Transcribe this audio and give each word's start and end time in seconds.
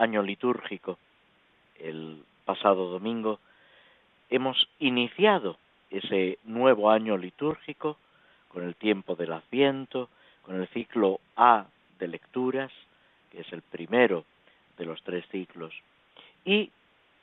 año 0.00 0.22
litúrgico. 0.22 0.98
El 1.78 2.24
pasado 2.44 2.88
domingo 2.88 3.38
hemos 4.30 4.68
iniciado 4.78 5.58
ese 5.90 6.38
nuevo 6.44 6.90
año 6.90 7.16
litúrgico 7.16 7.98
con 8.48 8.64
el 8.64 8.74
tiempo 8.74 9.14
del 9.14 9.32
Adviento, 9.32 10.08
con 10.42 10.60
el 10.60 10.66
ciclo 10.68 11.20
A 11.36 11.66
de 11.98 12.08
lecturas, 12.08 12.72
que 13.30 13.42
es 13.42 13.52
el 13.52 13.62
primero 13.62 14.24
de 14.78 14.86
los 14.86 15.02
tres 15.02 15.24
ciclos. 15.30 15.74
Y 16.44 16.70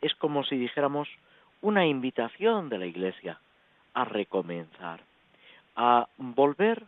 es 0.02 0.14
como 0.16 0.44
si 0.44 0.58
dijéramos 0.58 1.10
una 1.62 1.86
invitación 1.88 2.70
de 2.70 2.78
la 2.78 2.86
Iglesia 2.86 3.40
a 3.96 4.06
recomenzar, 4.06 5.02
a 5.76 6.08
volver 6.18 6.84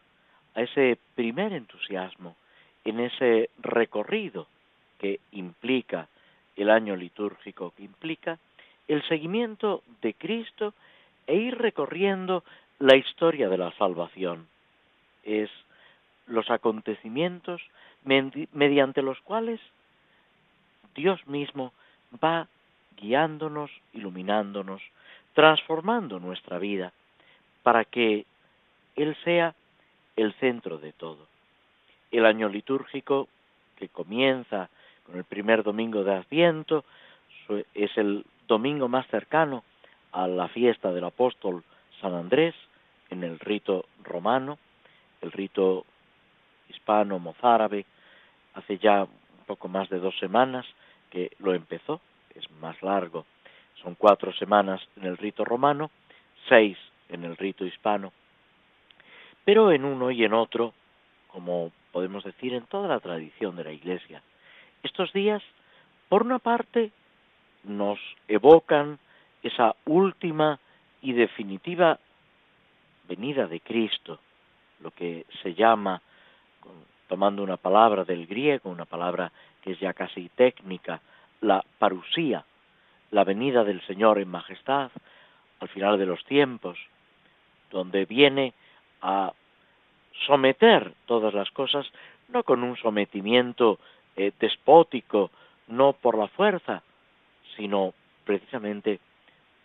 a 0.53 0.61
ese 0.61 0.99
primer 1.15 1.53
entusiasmo, 1.53 2.35
en 2.85 2.99
ese 2.99 3.49
recorrido 3.57 4.47
que 4.99 5.19
implica 5.31 6.07
el 6.55 6.69
año 6.69 6.95
litúrgico, 6.95 7.73
que 7.75 7.83
implica 7.83 8.37
el 8.87 9.01
seguimiento 9.07 9.81
de 10.01 10.13
Cristo 10.13 10.73
e 11.25 11.35
ir 11.35 11.57
recorriendo 11.57 12.43
la 12.79 12.95
historia 12.95 13.49
de 13.49 13.57
la 13.57 13.71
salvación. 13.77 14.47
Es 15.23 15.49
los 16.27 16.49
acontecimientos 16.49 17.61
mediante 18.03 19.01
los 19.01 19.19
cuales 19.21 19.59
Dios 20.95 21.25
mismo 21.27 21.73
va 22.23 22.47
guiándonos, 22.97 23.71
iluminándonos, 23.93 24.81
transformando 25.33 26.19
nuestra 26.19 26.57
vida 26.59 26.91
para 27.63 27.85
que 27.85 28.25
Él 28.95 29.15
sea 29.23 29.55
el 30.15 30.33
centro 30.35 30.77
de 30.77 30.91
todo. 30.93 31.27
El 32.11 32.25
año 32.25 32.49
litúrgico 32.49 33.29
que 33.77 33.87
comienza 33.89 34.69
con 35.09 35.17
el 35.17 35.23
primer 35.23 35.63
domingo 35.63 36.03
de 36.03 36.13
Adviento, 36.13 36.85
es 37.73 37.97
el 37.97 38.25
domingo 38.47 38.87
más 38.87 39.07
cercano 39.07 39.63
a 40.11 40.27
la 40.27 40.47
fiesta 40.49 40.91
del 40.91 41.03
apóstol 41.03 41.63
San 41.99 42.13
Andrés 42.13 42.53
en 43.09 43.23
el 43.23 43.39
rito 43.39 43.85
romano, 44.03 44.59
el 45.21 45.31
rito 45.31 45.85
hispano 46.69 47.17
mozárabe, 47.17 47.85
hace 48.53 48.77
ya 48.77 49.03
un 49.03 49.45
poco 49.47 49.67
más 49.67 49.89
de 49.89 49.97
dos 49.97 50.15
semanas 50.19 50.65
que 51.09 51.31
lo 51.39 51.55
empezó, 51.55 52.01
es 52.35 52.49
más 52.61 52.79
largo, 52.83 53.25
son 53.81 53.95
cuatro 53.95 54.31
semanas 54.33 54.79
en 54.95 55.05
el 55.05 55.17
rito 55.17 55.43
romano, 55.43 55.89
seis 56.47 56.77
en 57.09 57.23
el 57.23 57.35
rito 57.35 57.65
hispano, 57.65 58.13
pero 59.43 59.71
en 59.71 59.85
uno 59.85 60.11
y 60.11 60.23
en 60.23 60.33
otro, 60.33 60.73
como 61.29 61.71
podemos 61.91 62.23
decir 62.23 62.53
en 62.53 62.67
toda 62.67 62.87
la 62.87 62.99
tradición 62.99 63.55
de 63.55 63.63
la 63.63 63.71
Iglesia, 63.71 64.21
estos 64.83 65.11
días, 65.13 65.41
por 66.07 66.23
una 66.23 66.39
parte, 66.39 66.91
nos 67.63 67.99
evocan 68.27 68.99
esa 69.43 69.75
última 69.85 70.59
y 71.01 71.13
definitiva 71.13 71.99
venida 73.07 73.47
de 73.47 73.59
Cristo, 73.59 74.19
lo 74.81 74.91
que 74.91 75.25
se 75.41 75.53
llama, 75.53 76.01
tomando 77.07 77.43
una 77.43 77.57
palabra 77.57 78.03
del 78.03 78.27
griego, 78.27 78.69
una 78.69 78.85
palabra 78.85 79.31
que 79.61 79.71
es 79.71 79.79
ya 79.79 79.93
casi 79.93 80.29
técnica, 80.29 81.01
la 81.41 81.63
parusía, 81.79 82.45
la 83.11 83.23
venida 83.23 83.63
del 83.63 83.81
Señor 83.87 84.19
en 84.19 84.29
majestad 84.29 84.91
al 85.59 85.67
final 85.69 85.97
de 85.97 86.05
los 86.05 86.23
tiempos, 86.25 86.77
donde 87.71 88.05
viene 88.05 88.53
a 89.01 89.33
someter 90.25 90.93
todas 91.05 91.33
las 91.33 91.49
cosas, 91.51 91.87
no 92.29 92.43
con 92.43 92.63
un 92.63 92.77
sometimiento 92.77 93.79
eh, 94.19 94.33
despótico, 94.37 95.31
no 95.69 95.93
por 95.93 96.17
la 96.17 96.27
fuerza, 96.27 96.83
sino 97.55 97.93
precisamente 98.25 98.99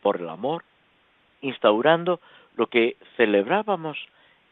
por 0.01 0.21
el 0.21 0.29
amor, 0.29 0.63
instaurando 1.41 2.21
lo 2.55 2.69
que 2.69 2.97
celebrábamos 3.17 3.99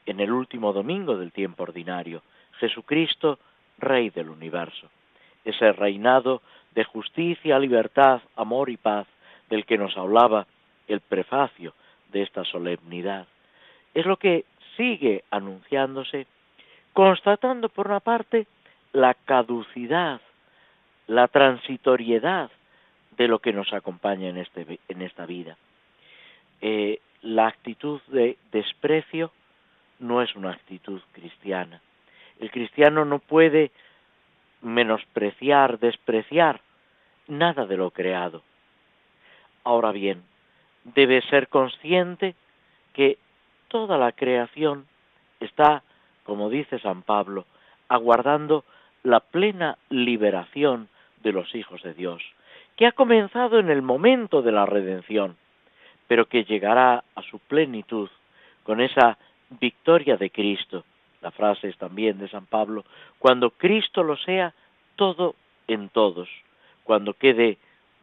en 0.04 0.18
el 0.18 0.32
último 0.32 0.72
domingo 0.72 1.16
del 1.16 1.30
tiempo 1.30 1.62
ordinario, 1.62 2.22
Jesucristo, 2.58 3.38
Rey 3.78 4.10
del 4.10 4.30
universo, 4.30 4.88
ese 5.44 5.70
reinado 5.70 6.42
de 6.74 6.82
justicia, 6.82 7.60
libertad, 7.60 8.22
amor 8.34 8.70
y 8.70 8.78
paz 8.78 9.06
del 9.50 9.64
que 9.64 9.78
nos 9.78 9.96
hablaba 9.96 10.48
el 10.88 11.00
prefacio 11.00 11.74
de 12.10 12.22
esta 12.22 12.44
solemnidad. 12.44 13.28
Es 13.94 14.04
lo 14.04 14.16
que 14.16 14.46
sigue 14.76 15.22
anunciándose, 15.30 16.26
constatando 16.92 17.68
por 17.68 17.86
una 17.86 18.00
parte 18.00 18.48
la 18.92 19.14
caducidad, 19.14 20.20
la 21.06 21.28
transitoriedad 21.28 22.50
de 23.16 23.28
lo 23.28 23.38
que 23.38 23.52
nos 23.52 23.72
acompaña 23.72 24.28
en, 24.28 24.38
este, 24.38 24.78
en 24.88 25.02
esta 25.02 25.26
vida. 25.26 25.56
Eh, 26.60 27.00
la 27.22 27.46
actitud 27.46 28.00
de 28.08 28.36
desprecio 28.50 29.32
no 29.98 30.22
es 30.22 30.34
una 30.34 30.50
actitud 30.50 31.00
cristiana. 31.12 31.80
El 32.40 32.50
cristiano 32.50 33.04
no 33.04 33.18
puede 33.18 33.70
menospreciar, 34.60 35.78
despreciar 35.78 36.60
nada 37.28 37.66
de 37.66 37.76
lo 37.76 37.90
creado. 37.90 38.42
Ahora 39.64 39.92
bien, 39.92 40.24
debe 40.84 41.22
ser 41.22 41.48
consciente 41.48 42.34
que 42.92 43.18
toda 43.68 43.96
la 43.96 44.12
creación 44.12 44.86
está, 45.40 45.82
como 46.24 46.50
dice 46.50 46.78
San 46.80 47.02
Pablo, 47.02 47.46
aguardando 47.88 48.64
la 49.02 49.20
plena 49.20 49.78
liberación 49.90 50.88
de 51.22 51.32
los 51.32 51.54
hijos 51.54 51.82
de 51.82 51.94
Dios, 51.94 52.22
que 52.76 52.86
ha 52.86 52.92
comenzado 52.92 53.58
en 53.58 53.70
el 53.70 53.82
momento 53.82 54.42
de 54.42 54.52
la 54.52 54.66
redención, 54.66 55.36
pero 56.08 56.26
que 56.26 56.44
llegará 56.44 57.04
a 57.14 57.22
su 57.22 57.38
plenitud 57.38 58.08
con 58.62 58.80
esa 58.80 59.18
victoria 59.60 60.16
de 60.16 60.30
Cristo. 60.30 60.84
La 61.20 61.30
frase 61.30 61.68
es 61.68 61.76
también 61.78 62.18
de 62.18 62.28
San 62.28 62.46
Pablo, 62.46 62.84
cuando 63.18 63.50
Cristo 63.50 64.02
lo 64.02 64.16
sea 64.16 64.52
todo 64.96 65.34
en 65.68 65.88
todos, 65.88 66.28
cuando 66.84 67.14
quede 67.14 67.58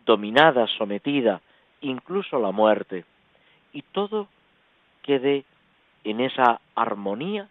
dominada, 0.06 0.68
sometida, 0.78 1.42
incluso 1.82 2.40
la 2.40 2.52
muerte, 2.52 3.06
y 3.74 3.82
todo 3.82 4.28
quede 5.04 5.44
en 6.04 6.22
esa 6.22 6.62
armonía 6.76 7.48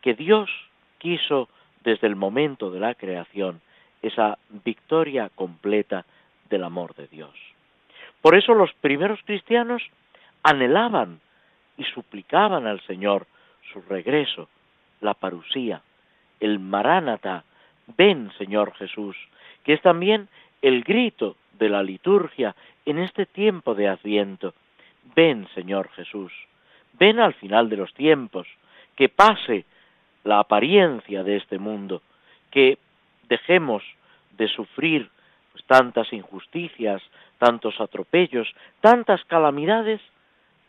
que 0.00 0.14
Dios 0.14 0.50
quiso 0.98 1.48
desde 1.82 2.06
el 2.06 2.16
momento 2.16 2.70
de 2.70 2.80
la 2.80 2.94
creación 2.94 3.60
esa 4.02 4.38
victoria 4.64 5.30
completa 5.34 6.04
del 6.50 6.64
amor 6.64 6.94
de 6.94 7.06
Dios. 7.08 7.34
Por 8.20 8.36
eso 8.36 8.54
los 8.54 8.72
primeros 8.74 9.20
cristianos 9.24 9.82
anhelaban 10.42 11.20
y 11.76 11.84
suplicaban 11.84 12.66
al 12.66 12.80
Señor 12.82 13.26
su 13.72 13.80
regreso, 13.82 14.48
la 15.00 15.14
parusía, 15.14 15.82
el 16.40 16.58
maránata, 16.58 17.44
ven 17.96 18.30
Señor 18.38 18.74
Jesús, 18.74 19.16
que 19.64 19.72
es 19.72 19.82
también 19.82 20.28
el 20.60 20.82
grito 20.84 21.36
de 21.58 21.68
la 21.68 21.82
liturgia 21.82 22.54
en 22.84 22.98
este 22.98 23.26
tiempo 23.26 23.74
de 23.74 23.88
Adviento. 23.88 24.54
Ven 25.14 25.48
Señor 25.54 25.90
Jesús, 25.90 26.32
ven 26.98 27.18
al 27.20 27.34
final 27.34 27.68
de 27.68 27.76
los 27.76 27.92
tiempos, 27.94 28.46
que 28.96 29.08
pase 29.08 29.64
la 30.24 30.40
apariencia 30.40 31.22
de 31.22 31.36
este 31.36 31.58
mundo, 31.58 32.02
que 32.50 32.78
dejemos 33.28 33.82
de 34.36 34.48
sufrir 34.48 35.10
tantas 35.66 36.12
injusticias, 36.12 37.02
tantos 37.38 37.80
atropellos, 37.80 38.48
tantas 38.80 39.24
calamidades 39.24 40.00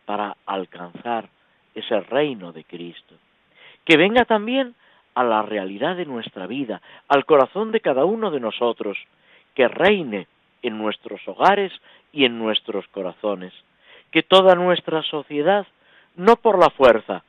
para 0.06 0.38
alcanzar 0.46 1.30
ese 1.76 2.00
reino 2.02 2.52
de 2.52 2.64
Cristo. 2.64 3.16
Que 3.86 3.98
venga 3.98 4.26
también 4.26 4.76
a 5.16 5.24
la 5.24 5.42
realidad 5.42 5.96
de 5.96 6.06
nuestra 6.06 6.48
vida, 6.48 6.82
al 7.08 7.26
corazón 7.26 7.72
de 7.72 7.82
cada 7.82 8.06
uno 8.06 8.32
de 8.32 8.40
nosotros, 8.40 8.98
que 9.56 9.68
reine 9.68 10.28
en 10.62 10.78
nuestros 10.78 11.22
hogares 11.28 11.72
y 12.12 12.26
en 12.26 12.40
nuestros 12.40 12.88
corazones, 12.88 13.54
que 14.12 14.24
toda 14.24 14.56
nuestra 14.56 15.04
sociedad, 15.04 15.68
no 16.16 16.38
por 16.38 16.60
la 16.60 16.70
fuerza, 16.70 17.24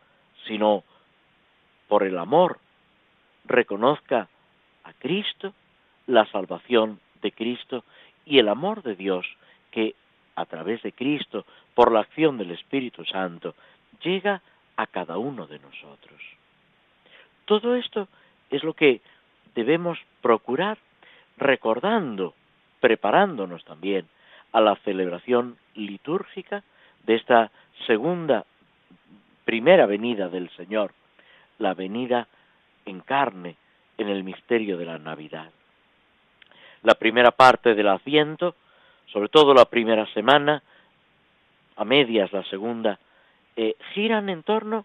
sino 0.46 0.84
por 1.94 2.02
el 2.02 2.18
amor, 2.18 2.58
reconozca 3.44 4.28
a 4.82 4.92
Cristo, 4.94 5.54
la 6.08 6.26
salvación 6.26 6.98
de 7.22 7.30
Cristo 7.30 7.84
y 8.26 8.40
el 8.40 8.48
amor 8.48 8.82
de 8.82 8.96
Dios 8.96 9.24
que 9.70 9.94
a 10.34 10.44
través 10.44 10.82
de 10.82 10.90
Cristo, 10.90 11.46
por 11.72 11.92
la 11.92 12.00
acción 12.00 12.36
del 12.36 12.50
Espíritu 12.50 13.04
Santo, 13.04 13.54
llega 14.02 14.42
a 14.74 14.88
cada 14.88 15.18
uno 15.18 15.46
de 15.46 15.60
nosotros. 15.60 16.20
Todo 17.44 17.76
esto 17.76 18.08
es 18.50 18.64
lo 18.64 18.74
que 18.74 19.00
debemos 19.54 19.96
procurar 20.20 20.78
recordando, 21.36 22.34
preparándonos 22.80 23.64
también 23.64 24.08
a 24.50 24.60
la 24.60 24.74
celebración 24.84 25.58
litúrgica 25.76 26.64
de 27.06 27.14
esta 27.14 27.52
segunda, 27.86 28.46
primera 29.44 29.86
venida 29.86 30.28
del 30.28 30.50
Señor, 30.56 30.92
la 31.58 31.74
venida 31.74 32.28
en 32.86 33.00
carne 33.00 33.56
en 33.98 34.08
el 34.08 34.24
misterio 34.24 34.76
de 34.76 34.86
la 34.86 34.98
Navidad. 34.98 35.50
La 36.82 36.94
primera 36.94 37.30
parte 37.30 37.74
del 37.74 37.88
Adviento, 37.88 38.54
sobre 39.06 39.28
todo 39.28 39.54
la 39.54 39.64
primera 39.64 40.06
semana, 40.12 40.62
a 41.76 41.84
medias 41.84 42.32
la 42.32 42.44
segunda, 42.44 42.98
eh, 43.56 43.76
giran 43.92 44.28
en 44.28 44.42
torno 44.42 44.84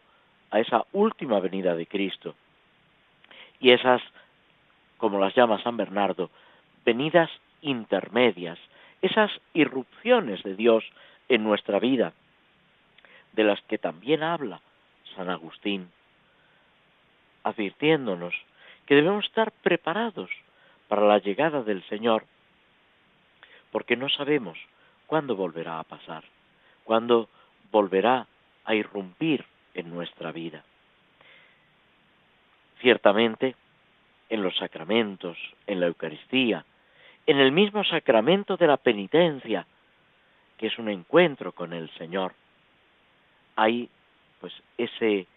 a 0.52 0.60
esa 0.60 0.86
última 0.94 1.40
venida 1.40 1.76
de 1.76 1.86
Cristo 1.88 2.36
y 3.60 3.72
esas, 3.72 4.02
como 4.98 5.20
las 5.20 5.36
llama 5.36 5.62
San 5.62 5.78
Bernardo, 5.78 6.30
venidas 6.86 7.30
intermedias, 7.62 8.58
esas 9.02 9.32
irrupciones 9.54 10.42
de 10.44 10.56
Dios 10.56 10.84
en 11.28 11.44
nuestra 11.44 11.80
vida, 11.80 12.14
de 13.34 13.44
las 13.44 13.62
que 13.64 13.78
también 13.78 14.24
habla 14.24 14.62
San 15.16 15.30
Agustín, 15.30 15.92
advirtiéndonos 17.44 18.34
que 18.86 18.96
debemos 18.96 19.26
estar 19.26 19.52
preparados 19.52 20.30
para 20.88 21.06
la 21.06 21.20
llegada 21.20 21.64
del 21.64 21.84
Señor, 21.88 22.26
porque 23.72 23.96
no 23.96 24.10
sabemos 24.10 24.58
cuándo 25.06 25.36
volverá 25.36 25.80
a 25.80 25.84
pasar, 25.84 26.24
cuándo 26.84 27.30
volverá 27.72 28.28
a 28.66 28.76
irrumpir 28.76 29.46
en 29.74 29.90
nuestra 29.90 30.32
vida. 30.32 30.64
Ciertamente, 32.82 33.56
en 34.30 34.44
los 34.44 34.56
sacramentos, 34.58 35.38
en 35.68 35.80
la 35.80 35.88
Eucaristía, 35.88 36.66
en 37.26 37.40
el 37.40 37.52
mismo 37.52 37.84
sacramento 37.84 38.58
de 38.58 38.68
la 38.68 38.78
penitencia, 38.78 39.66
que 40.58 40.68
es 40.68 40.78
un 40.80 40.90
encuentro 40.90 41.52
con 41.52 41.74
el 41.74 41.90
Señor, 41.92 42.34
hay 43.56 43.90
pues 44.40 44.54
ese 44.78 45.28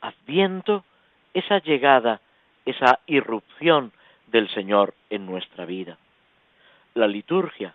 adviento, 0.00 0.84
esa 1.34 1.58
llegada, 1.58 2.20
esa 2.64 3.00
irrupción 3.06 3.92
del 4.26 4.48
Señor 4.50 4.94
en 5.10 5.26
nuestra 5.26 5.64
vida. 5.64 5.98
La 6.94 7.06
liturgia 7.06 7.74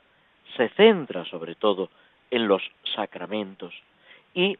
se 0.55 0.69
centra 0.69 1.25
sobre 1.25 1.55
todo 1.55 1.89
en 2.31 2.47
los 2.47 2.61
sacramentos 2.95 3.73
y, 4.33 4.57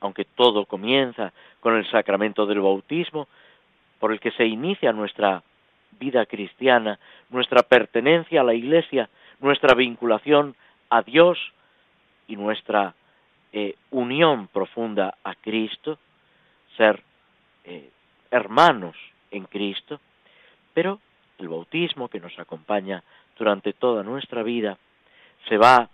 aunque 0.00 0.24
todo 0.24 0.66
comienza 0.66 1.32
con 1.60 1.76
el 1.76 1.88
sacramento 1.90 2.46
del 2.46 2.60
bautismo, 2.60 3.28
por 3.98 4.12
el 4.12 4.20
que 4.20 4.30
se 4.32 4.46
inicia 4.46 4.92
nuestra 4.92 5.42
vida 5.98 6.26
cristiana, 6.26 6.98
nuestra 7.30 7.62
pertenencia 7.62 8.40
a 8.40 8.44
la 8.44 8.54
Iglesia, 8.54 9.08
nuestra 9.40 9.74
vinculación 9.74 10.54
a 10.90 11.02
Dios 11.02 11.38
y 12.28 12.36
nuestra 12.36 12.94
eh, 13.52 13.74
unión 13.90 14.48
profunda 14.48 15.16
a 15.24 15.34
Cristo, 15.34 15.98
ser 16.76 17.02
eh, 17.64 17.90
hermanos 18.30 18.96
en 19.30 19.44
Cristo, 19.44 20.00
pero 20.74 21.00
el 21.38 21.48
bautismo 21.48 22.08
que 22.08 22.20
nos 22.20 22.38
acompaña 22.38 23.02
durante 23.38 23.72
toda 23.72 24.02
nuestra 24.02 24.42
vida 24.42 24.78
se 25.48 25.56
va 25.56 25.88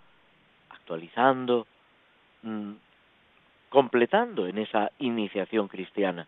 actualizando, 0.69 1.67
mm, 2.43 2.73
completando 3.69 4.47
en 4.47 4.57
esa 4.57 4.91
iniciación 4.99 5.67
cristiana 5.67 6.27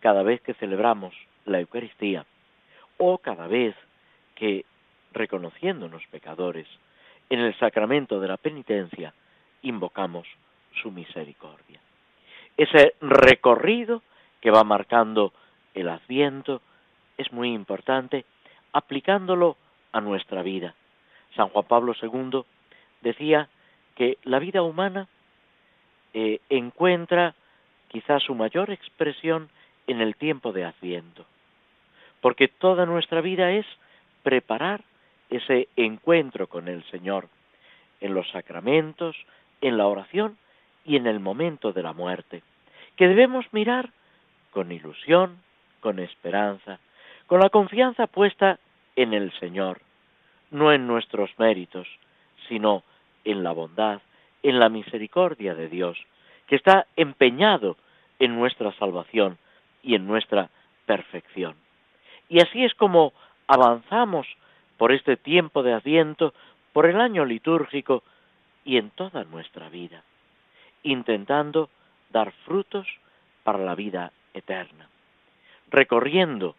cada 0.00 0.22
vez 0.22 0.40
que 0.40 0.54
celebramos 0.54 1.14
la 1.44 1.60
Eucaristía 1.60 2.24
o 2.98 3.18
cada 3.18 3.46
vez 3.46 3.74
que, 4.34 4.64
reconociéndonos 5.12 6.02
pecadores, 6.10 6.66
en 7.30 7.40
el 7.40 7.58
sacramento 7.58 8.20
de 8.20 8.28
la 8.28 8.36
penitencia 8.36 9.12
invocamos 9.62 10.26
su 10.80 10.90
misericordia. 10.90 11.80
Ese 12.56 12.94
recorrido 13.00 14.02
que 14.40 14.50
va 14.50 14.64
marcando 14.64 15.32
el 15.76 15.88
adviento 15.88 16.62
es 17.16 17.32
muy 17.32 17.52
importante 17.52 18.24
aplicándolo 18.72 19.56
a 19.92 20.00
nuestra 20.00 20.42
vida. 20.42 20.74
San 21.36 21.48
Juan 21.50 21.66
Pablo 21.66 21.94
II 22.00 22.42
decía 23.02 23.48
que 23.94 24.18
la 24.24 24.38
vida 24.38 24.62
humana 24.62 25.06
eh, 26.14 26.40
encuentra 26.48 27.34
quizás 27.88 28.22
su 28.22 28.34
mayor 28.34 28.70
expresión 28.70 29.48
en 29.86 30.00
el 30.00 30.16
tiempo 30.16 30.52
de 30.52 30.64
Adviento, 30.64 31.24
porque 32.20 32.48
toda 32.48 32.86
nuestra 32.86 33.20
vida 33.20 33.52
es 33.52 33.66
preparar 34.22 34.82
ese 35.30 35.68
encuentro 35.76 36.48
con 36.48 36.68
el 36.68 36.82
Señor 36.90 37.28
en 38.00 38.14
los 38.14 38.28
sacramentos, 38.30 39.16
en 39.60 39.76
la 39.76 39.86
oración 39.86 40.36
y 40.84 40.96
en 40.96 41.06
el 41.06 41.20
momento 41.20 41.72
de 41.72 41.82
la 41.82 41.92
muerte, 41.92 42.42
que 42.96 43.08
debemos 43.08 43.46
mirar 43.52 43.90
con 44.50 44.72
ilusión, 44.72 45.38
con 45.80 45.98
esperanza, 45.98 46.78
con 47.26 47.40
la 47.40 47.50
confianza 47.50 48.06
puesta 48.06 48.58
en 48.94 49.14
el 49.14 49.32
Señor, 49.38 49.80
no 50.50 50.72
en 50.72 50.86
nuestros 50.86 51.30
méritos, 51.38 51.86
sino 52.48 52.82
en 53.24 53.42
la 53.42 53.52
bondad, 53.52 54.00
en 54.42 54.58
la 54.58 54.68
misericordia 54.68 55.54
de 55.54 55.68
Dios, 55.68 55.98
que 56.46 56.56
está 56.56 56.86
empeñado 56.96 57.76
en 58.18 58.36
nuestra 58.36 58.72
salvación 58.72 59.38
y 59.82 59.94
en 59.94 60.06
nuestra 60.06 60.50
perfección. 60.86 61.56
Y 62.28 62.40
así 62.40 62.64
es 62.64 62.74
como 62.74 63.12
avanzamos 63.46 64.26
por 64.76 64.92
este 64.92 65.16
tiempo 65.16 65.62
de 65.62 65.72
Adviento, 65.72 66.34
por 66.72 66.86
el 66.86 67.00
año 67.00 67.24
litúrgico 67.24 68.02
y 68.64 68.76
en 68.76 68.90
toda 68.90 69.24
nuestra 69.24 69.68
vida, 69.68 70.02
intentando 70.82 71.70
dar 72.10 72.32
frutos 72.44 72.86
para 73.42 73.58
la 73.58 73.74
vida 73.74 74.12
eterna, 74.34 74.88
recorriendo 75.70 76.54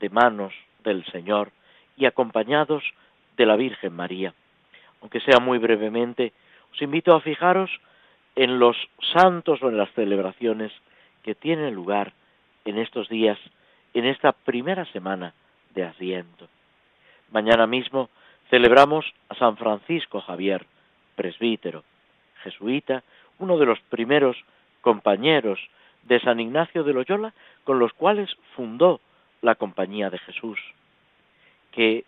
de 0.00 0.08
manos 0.10 0.52
del 0.84 1.04
Señor 1.06 1.52
y 1.96 2.06
acompañados 2.06 2.82
de 3.36 3.46
la 3.46 3.56
Virgen 3.56 3.94
María. 3.94 4.34
Aunque 5.00 5.20
sea 5.20 5.38
muy 5.38 5.58
brevemente, 5.58 6.32
os 6.72 6.82
invito 6.82 7.14
a 7.14 7.20
fijaros 7.20 7.70
en 8.36 8.58
los 8.58 8.76
santos 9.12 9.62
o 9.62 9.68
en 9.68 9.76
las 9.76 9.90
celebraciones 9.92 10.72
que 11.22 11.34
tienen 11.34 11.74
lugar 11.74 12.12
en 12.64 12.78
estos 12.78 13.08
días, 13.08 13.38
en 13.94 14.04
esta 14.04 14.32
primera 14.32 14.84
semana 14.86 15.34
de 15.74 15.84
Adviento. 15.84 16.48
Mañana 17.30 17.66
mismo 17.66 18.08
celebramos 18.48 19.04
a 19.28 19.34
San 19.36 19.56
Francisco 19.56 20.20
Javier, 20.20 20.66
presbítero, 21.14 21.84
jesuita, 22.42 23.02
uno 23.38 23.58
de 23.58 23.66
los 23.66 23.80
primeros 23.82 24.36
compañeros 24.80 25.60
de 26.04 26.20
San 26.20 26.40
Ignacio 26.40 26.84
de 26.84 26.92
Loyola 26.92 27.32
con 27.64 27.78
los 27.78 27.92
cuales 27.92 28.30
fundó 28.56 29.00
la 29.42 29.54
Compañía 29.54 30.10
de 30.10 30.18
Jesús, 30.18 30.58
que 31.72 32.04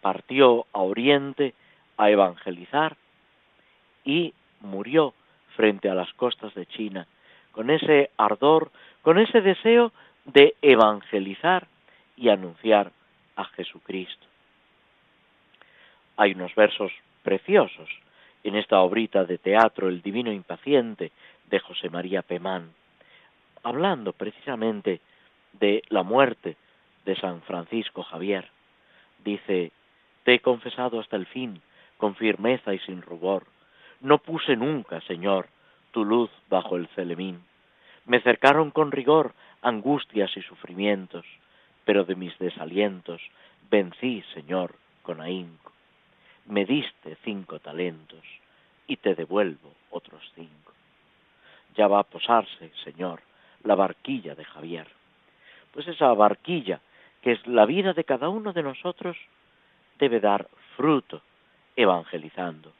partió 0.00 0.66
a 0.72 0.80
Oriente 0.80 1.54
a 1.96 2.10
evangelizar 2.10 2.96
y 4.04 4.34
murió 4.60 5.14
frente 5.56 5.88
a 5.88 5.94
las 5.94 6.12
costas 6.14 6.54
de 6.54 6.66
China, 6.66 7.06
con 7.52 7.70
ese 7.70 8.10
ardor, 8.18 8.70
con 9.02 9.18
ese 9.18 9.40
deseo 9.40 9.92
de 10.26 10.54
evangelizar 10.60 11.66
y 12.16 12.28
anunciar 12.28 12.92
a 13.36 13.44
Jesucristo. 13.44 14.26
Hay 16.16 16.32
unos 16.32 16.54
versos 16.54 16.92
preciosos 17.22 17.88
en 18.44 18.56
esta 18.56 18.80
obrita 18.80 19.24
de 19.24 19.38
teatro 19.38 19.88
El 19.88 20.02
Divino 20.02 20.32
Impaciente 20.32 21.12
de 21.50 21.58
José 21.60 21.90
María 21.90 22.22
Pemán, 22.22 22.70
hablando 23.66 24.12
precisamente 24.12 25.00
de 25.54 25.82
la 25.88 26.04
muerte 26.04 26.56
de 27.04 27.16
San 27.16 27.42
Francisco 27.42 28.04
Javier. 28.04 28.48
Dice, 29.24 29.72
Te 30.22 30.34
he 30.34 30.40
confesado 30.40 31.00
hasta 31.00 31.16
el 31.16 31.26
fin, 31.26 31.60
con 31.96 32.14
firmeza 32.14 32.74
y 32.74 32.78
sin 32.80 33.02
rubor. 33.02 33.44
No 34.00 34.18
puse 34.18 34.54
nunca, 34.54 35.00
Señor, 35.00 35.48
tu 35.90 36.04
luz 36.04 36.30
bajo 36.48 36.76
el 36.76 36.86
celemín. 36.88 37.42
Me 38.04 38.20
cercaron 38.20 38.70
con 38.70 38.92
rigor 38.92 39.34
angustias 39.62 40.30
y 40.36 40.42
sufrimientos, 40.42 41.26
pero 41.84 42.04
de 42.04 42.14
mis 42.14 42.38
desalientos 42.38 43.20
vencí, 43.68 44.22
Señor, 44.32 44.76
con 45.02 45.20
ahínco. 45.20 45.72
Me 46.44 46.64
diste 46.64 47.16
cinco 47.24 47.58
talentos 47.58 48.22
y 48.86 48.96
te 48.98 49.16
devuelvo 49.16 49.74
otros 49.90 50.22
cinco. 50.36 50.72
Ya 51.76 51.88
va 51.88 51.98
a 51.98 52.04
posarse, 52.04 52.70
Señor, 52.84 53.22
la 53.64 53.74
barquilla 53.74 54.34
de 54.34 54.44
Javier. 54.44 54.86
Pues 55.72 55.88
esa 55.88 56.12
barquilla, 56.14 56.80
que 57.22 57.32
es 57.32 57.46
la 57.46 57.66
vida 57.66 57.92
de 57.92 58.04
cada 58.04 58.28
uno 58.28 58.52
de 58.52 58.62
nosotros, 58.62 59.16
debe 59.98 60.20
dar 60.20 60.48
fruto 60.76 61.22
evangelizando. 61.76 62.72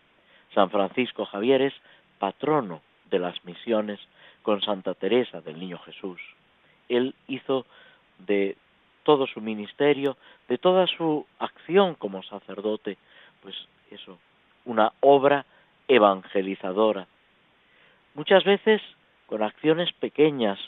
San 0.54 0.70
Francisco 0.70 1.26
Javier 1.26 1.62
es 1.62 1.74
patrono 2.18 2.80
de 3.10 3.18
las 3.18 3.44
misiones 3.44 4.00
con 4.42 4.62
Santa 4.62 4.94
Teresa 4.94 5.40
del 5.40 5.58
Niño 5.58 5.78
Jesús. 5.78 6.20
Él 6.88 7.14
hizo 7.28 7.66
de 8.18 8.56
todo 9.02 9.26
su 9.26 9.40
ministerio, 9.40 10.16
de 10.48 10.58
toda 10.58 10.86
su 10.86 11.26
acción 11.38 11.94
como 11.94 12.22
sacerdote, 12.22 12.96
pues 13.42 13.54
eso, 13.90 14.18
una 14.64 14.92
obra 15.00 15.44
evangelizadora. 15.88 17.06
Muchas 18.14 18.44
veces 18.44 18.80
con 19.26 19.42
acciones 19.42 19.92
pequeñas, 19.94 20.58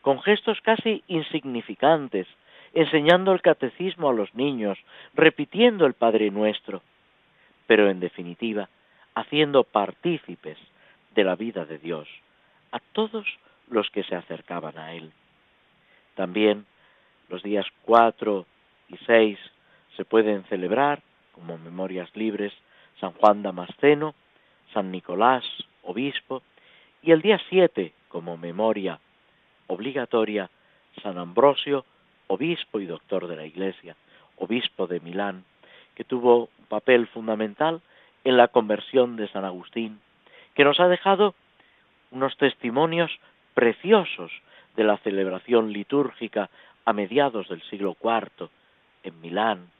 con 0.00 0.20
gestos 0.22 0.60
casi 0.62 1.02
insignificantes, 1.06 2.26
enseñando 2.74 3.32
el 3.32 3.42
catecismo 3.42 4.10
a 4.10 4.14
los 4.14 4.34
niños, 4.34 4.78
repitiendo 5.14 5.86
el 5.86 5.94
Padre 5.94 6.30
Nuestro, 6.30 6.82
pero 7.66 7.90
en 7.90 8.00
definitiva, 8.00 8.68
haciendo 9.14 9.64
partícipes 9.64 10.58
de 11.14 11.24
la 11.24 11.36
vida 11.36 11.64
de 11.64 11.78
Dios 11.78 12.08
a 12.72 12.80
todos 12.92 13.26
los 13.68 13.88
que 13.90 14.04
se 14.04 14.14
acercaban 14.14 14.78
a 14.78 14.92
Él. 14.92 15.12
También 16.14 16.66
los 17.28 17.42
días 17.42 17.66
4 17.82 18.46
y 18.88 18.96
6 18.98 19.38
se 19.96 20.04
pueden 20.04 20.44
celebrar 20.44 21.02
como 21.32 21.58
memorias 21.58 22.14
libres 22.14 22.52
San 23.00 23.12
Juan 23.12 23.42
Damasceno, 23.42 24.14
San 24.72 24.90
Nicolás, 24.90 25.44
obispo, 25.82 26.42
y 27.02 27.12
el 27.12 27.22
día 27.22 27.40
7 27.48 27.92
como 28.08 28.36
memoria 28.36 29.00
obligatoria 29.66 30.50
San 31.02 31.18
Ambrosio, 31.18 31.84
obispo 32.28 32.80
y 32.80 32.86
doctor 32.86 33.26
de 33.26 33.36
la 33.36 33.46
Iglesia, 33.46 33.96
obispo 34.36 34.86
de 34.86 35.00
Milán, 35.00 35.44
que 35.94 36.04
tuvo 36.04 36.48
un 36.58 36.66
papel 36.68 37.06
fundamental 37.08 37.80
en 38.24 38.36
la 38.36 38.48
conversión 38.48 39.16
de 39.16 39.28
San 39.28 39.44
Agustín, 39.44 40.00
que 40.54 40.64
nos 40.64 40.80
ha 40.80 40.88
dejado 40.88 41.34
unos 42.10 42.36
testimonios 42.36 43.10
preciosos 43.54 44.32
de 44.76 44.84
la 44.84 44.98
celebración 44.98 45.72
litúrgica 45.72 46.50
a 46.84 46.92
mediados 46.92 47.48
del 47.48 47.62
siglo 47.62 47.96
IV 48.02 48.48
en 49.02 49.20
Milán, 49.20 49.70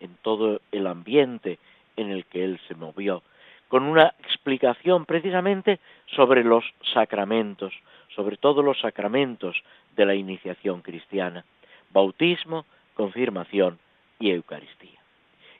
en 0.00 0.16
todo 0.22 0.60
el 0.72 0.86
ambiente 0.86 1.58
en 1.96 2.10
el 2.10 2.24
que 2.26 2.44
él 2.44 2.60
se 2.68 2.74
movió, 2.74 3.22
con 3.68 3.82
una 3.82 4.14
explicación 4.20 5.06
precisamente 5.06 5.80
sobre 6.14 6.44
los 6.44 6.64
sacramentos, 6.94 7.72
sobre 8.14 8.36
todo 8.36 8.62
los 8.62 8.78
sacramentos 8.80 9.56
de 9.96 10.06
la 10.06 10.14
iniciación 10.14 10.82
cristiana, 10.82 11.44
bautismo, 11.90 12.64
confirmación 12.94 13.78
y 14.18 14.30
Eucaristía. 14.30 15.00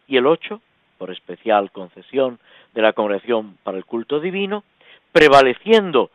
Y 0.07 0.17
el 0.17 0.27
8, 0.27 0.61
por 0.99 1.11
especial 1.11 1.71
concesión 1.73 2.39
de 2.75 2.83
la 2.83 2.93
Congregación 2.93 3.59
para 3.63 3.77
el 3.77 3.85
Culto 3.85 4.21
Divino, 4.21 4.65
prevaleciendo 5.13 6.11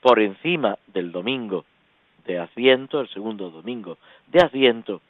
por 0.00 0.20
encima 0.20 0.78
del 0.86 1.12
domingo 1.12 1.64
de 2.24 2.38
Adviento, 2.38 3.00
el 3.00 3.08
segundo 3.08 3.50
domingo 3.50 3.98
de 4.28 4.40
Adviento, 4.40 5.00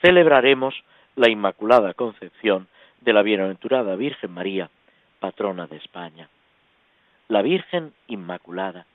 celebraremos 0.00 0.74
la 1.16 1.28
Inmaculada 1.28 1.94
Concepción 1.94 2.68
de 3.00 3.12
la 3.12 3.22
Bienaventurada 3.22 3.96
Virgen 3.96 4.32
María, 4.32 4.70
patrona 5.18 5.66
de 5.66 5.76
España. 5.76 6.28
La 7.28 7.42
Virgen 7.42 7.92
Inmaculada, 8.08 8.86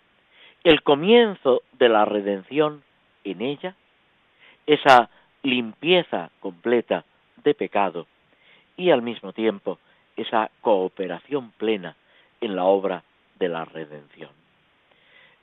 el 0.63 0.81
comienzo 0.81 1.61
de 1.73 1.89
la 1.89 2.05
redención 2.05 2.83
en 3.23 3.41
ella, 3.41 3.75
esa 4.65 5.09
limpieza 5.43 6.31
completa 6.39 7.05
de 7.43 7.53
pecado 7.53 8.07
y 8.75 8.89
al 8.89 9.01
mismo 9.01 9.31
tiempo 9.31 9.79
esa 10.17 10.49
cooperación 10.61 11.51
plena 11.51 11.95
en 12.41 12.55
la 12.55 12.63
obra 12.63 13.03
de 13.39 13.49
la 13.49 13.65
redención. 13.65 14.31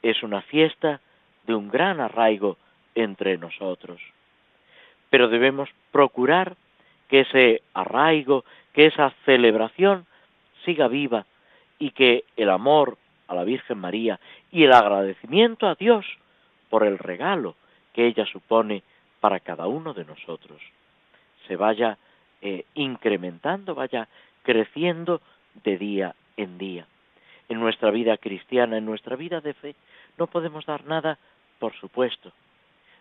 Es 0.03 0.23
una 0.23 0.43
fiesta 0.43 1.01
de 1.47 1.55
un 1.55 1.69
gran 1.69 2.01
arraigo 2.01 2.57
entre 2.95 3.39
nosotros, 3.39 4.01
pero 5.11 5.29
debemos 5.29 5.69
procurar 5.91 6.57
que 7.13 7.21
ese 7.21 7.61
arraigo, 7.75 8.43
que 8.73 8.87
esa 8.87 9.11
celebración 9.27 10.07
siga 10.65 10.89
viva 10.89 11.27
y 11.79 11.91
que 11.91 12.25
el 12.39 12.49
amor 12.49 12.97
a 13.29 13.35
la 13.35 13.45
Virgen 13.45 13.77
María 13.77 14.19
y 14.51 14.65
el 14.65 14.73
agradecimiento 14.73 15.67
a 15.67 15.75
Dios 15.75 16.07
por 16.71 16.87
el 16.87 16.97
regalo 16.97 17.55
que 17.93 18.07
ella 18.07 18.25
supone 18.25 18.83
para 19.21 19.41
cada 19.41 19.67
uno 19.67 19.93
de 19.93 20.07
nosotros 20.07 20.59
se 21.47 21.57
vaya 21.57 21.99
eh, 22.41 22.65
incrementando, 22.73 23.75
vaya 23.75 24.09
creciendo 24.43 25.21
de 25.65 25.77
día 25.77 26.15
en 26.39 26.57
día. 26.57 26.87
En 27.51 27.61
nuestra 27.61 27.91
vida 27.91 28.17
cristiana, 28.17 28.79
en 28.79 28.87
nuestra 28.87 29.17
vida 29.17 29.43
de 29.43 29.53
fe, 29.53 29.75
no 30.17 30.29
podemos 30.29 30.65
dar 30.65 30.87
nada, 30.87 31.19
por 31.59 31.75
supuesto. 31.75 32.33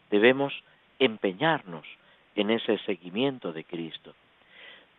Debemos 0.09 0.53
empeñarnos 0.99 1.85
en 2.35 2.51
ese 2.51 2.77
seguimiento 2.79 3.51
de 3.53 3.63
Cristo, 3.63 4.13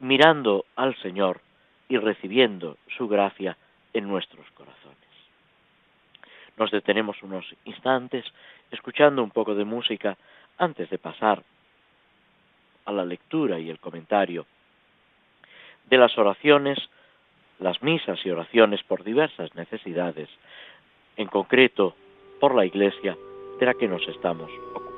mirando 0.00 0.66
al 0.76 0.96
Señor 0.96 1.40
y 1.88 1.96
recibiendo 1.96 2.76
su 2.96 3.08
gracia 3.08 3.56
en 3.92 4.08
nuestros 4.08 4.50
corazones. 4.52 4.98
Nos 6.56 6.70
detenemos 6.70 7.22
unos 7.22 7.46
instantes 7.64 8.24
escuchando 8.70 9.22
un 9.22 9.30
poco 9.30 9.54
de 9.54 9.64
música 9.64 10.16
antes 10.58 10.90
de 10.90 10.98
pasar 10.98 11.42
a 12.84 12.92
la 12.92 13.04
lectura 13.04 13.58
y 13.58 13.70
el 13.70 13.78
comentario 13.78 14.46
de 15.88 15.98
las 15.98 16.16
oraciones, 16.18 16.78
las 17.58 17.82
misas 17.82 18.24
y 18.24 18.30
oraciones 18.30 18.82
por 18.82 19.04
diversas 19.04 19.54
necesidades, 19.54 20.28
en 21.16 21.28
concreto 21.28 21.94
por 22.40 22.54
la 22.54 22.64
Iglesia 22.64 23.16
de 23.58 23.66
la 23.66 23.74
que 23.74 23.88
nos 23.88 24.06
estamos 24.08 24.50
ocupando. 24.70 24.91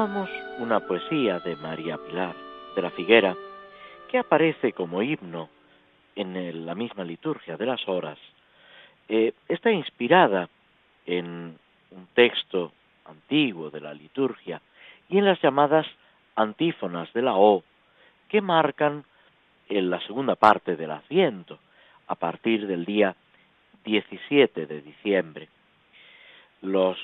Una 0.00 0.80
poesía 0.80 1.40
de 1.40 1.56
María 1.56 1.98
Pilar 1.98 2.34
de 2.74 2.80
la 2.80 2.90
Figuera 2.90 3.36
que 4.08 4.16
aparece 4.16 4.72
como 4.72 5.02
himno 5.02 5.50
en 6.16 6.64
la 6.64 6.74
misma 6.74 7.04
liturgia 7.04 7.58
de 7.58 7.66
las 7.66 7.86
horas. 7.86 8.16
Eh, 9.10 9.34
está 9.46 9.70
inspirada 9.70 10.48
en 11.04 11.58
un 11.90 12.06
texto 12.14 12.72
antiguo 13.04 13.68
de 13.68 13.80
la 13.80 13.92
liturgia 13.92 14.62
y 15.10 15.18
en 15.18 15.26
las 15.26 15.38
llamadas 15.42 15.86
antífonas 16.34 17.12
de 17.12 17.20
la 17.20 17.34
O 17.34 17.62
que 18.30 18.40
marcan 18.40 19.04
en 19.68 19.90
la 19.90 20.00
segunda 20.06 20.34
parte 20.34 20.76
del 20.76 20.92
Adviento, 20.92 21.58
a 22.06 22.14
partir 22.14 22.66
del 22.66 22.86
día 22.86 23.14
17 23.84 24.64
de 24.64 24.80
diciembre. 24.80 25.50
Los, 26.62 26.96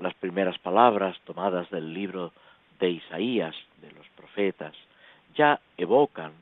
las 0.00 0.14
primeras 0.14 0.58
palabras 0.58 1.18
tomadas 1.24 1.68
del 1.70 1.92
libro 1.92 2.32
de 2.78 2.90
Isaías, 2.90 3.54
de 3.80 3.90
los 3.92 4.08
profetas, 4.10 4.74
ya 5.34 5.60
evocan 5.76 6.32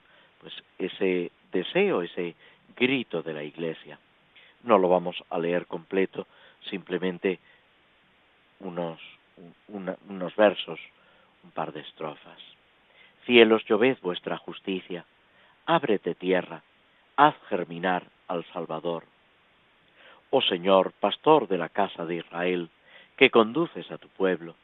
pues 0.40 0.54
ese 0.78 1.32
deseo, 1.52 2.02
ese 2.02 2.34
grito 2.76 3.22
de 3.22 3.32
la 3.32 3.42
Iglesia. 3.42 3.98
No 4.62 4.78
lo 4.78 4.88
vamos 4.88 5.16
a 5.30 5.38
leer 5.38 5.66
completo, 5.66 6.26
simplemente 6.70 7.38
unos, 8.60 9.00
unos 9.68 10.36
versos, 10.36 10.80
un 11.44 11.50
par 11.50 11.72
de 11.72 11.80
estrofas. 11.80 12.38
Cielos, 13.24 13.64
lloved 13.66 13.98
vuestra 14.00 14.36
justicia, 14.38 15.04
ábrete 15.66 16.14
tierra, 16.14 16.62
haz 17.16 17.34
germinar 17.48 18.04
al 18.26 18.44
Salvador. 18.52 19.04
Oh 20.30 20.42
Señor, 20.42 20.92
pastor 21.00 21.48
de 21.48 21.58
la 21.58 21.68
casa 21.68 22.04
de 22.04 22.16
Israel, 22.16 22.70
que 23.18 23.30
conduces 23.30 23.90
a 23.90 23.98
tu 23.98 24.08
pueblo, 24.08 24.54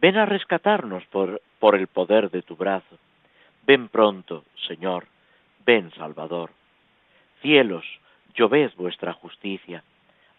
ven 0.00 0.16
a 0.16 0.24
rescatarnos 0.24 1.04
por, 1.06 1.42
por 1.60 1.76
el 1.76 1.86
poder 1.86 2.30
de 2.30 2.42
tu 2.42 2.56
brazo. 2.56 2.98
Ven 3.66 3.88
pronto, 3.88 4.44
Señor, 4.66 5.06
ven 5.64 5.92
Salvador. 5.92 6.50
Cielos, 7.42 7.84
lloved 8.34 8.72
vuestra 8.76 9.12
justicia, 9.12 9.84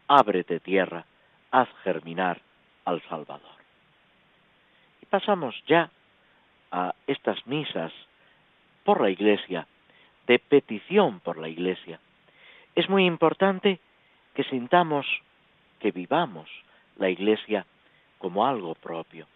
ábrete 0.07 0.59
tierra, 0.59 1.05
haz 1.51 1.69
germinar 1.83 2.41
al 2.83 3.01
Salvador. 3.03 3.55
Y 5.03 5.05
pasamos 5.05 5.55
ya 5.67 5.91
a 6.71 6.95
estas 7.05 7.45
misas 7.45 7.93
por 8.83 9.01
la 9.01 9.11
Iglesia, 9.11 9.67
de 10.25 10.39
petición 10.39 11.19
por 11.19 11.37
la 11.37 11.47
Iglesia. 11.47 11.99
Es 12.73 12.89
muy 12.89 13.05
importante 13.05 13.79
que 14.33 14.43
sintamos, 14.45 15.05
que 15.79 15.91
vivamos 15.91 16.49
la 16.97 17.09
Iglesia 17.09 17.65
como 18.17 18.45
algo 18.45 18.75
propio. 18.75 19.27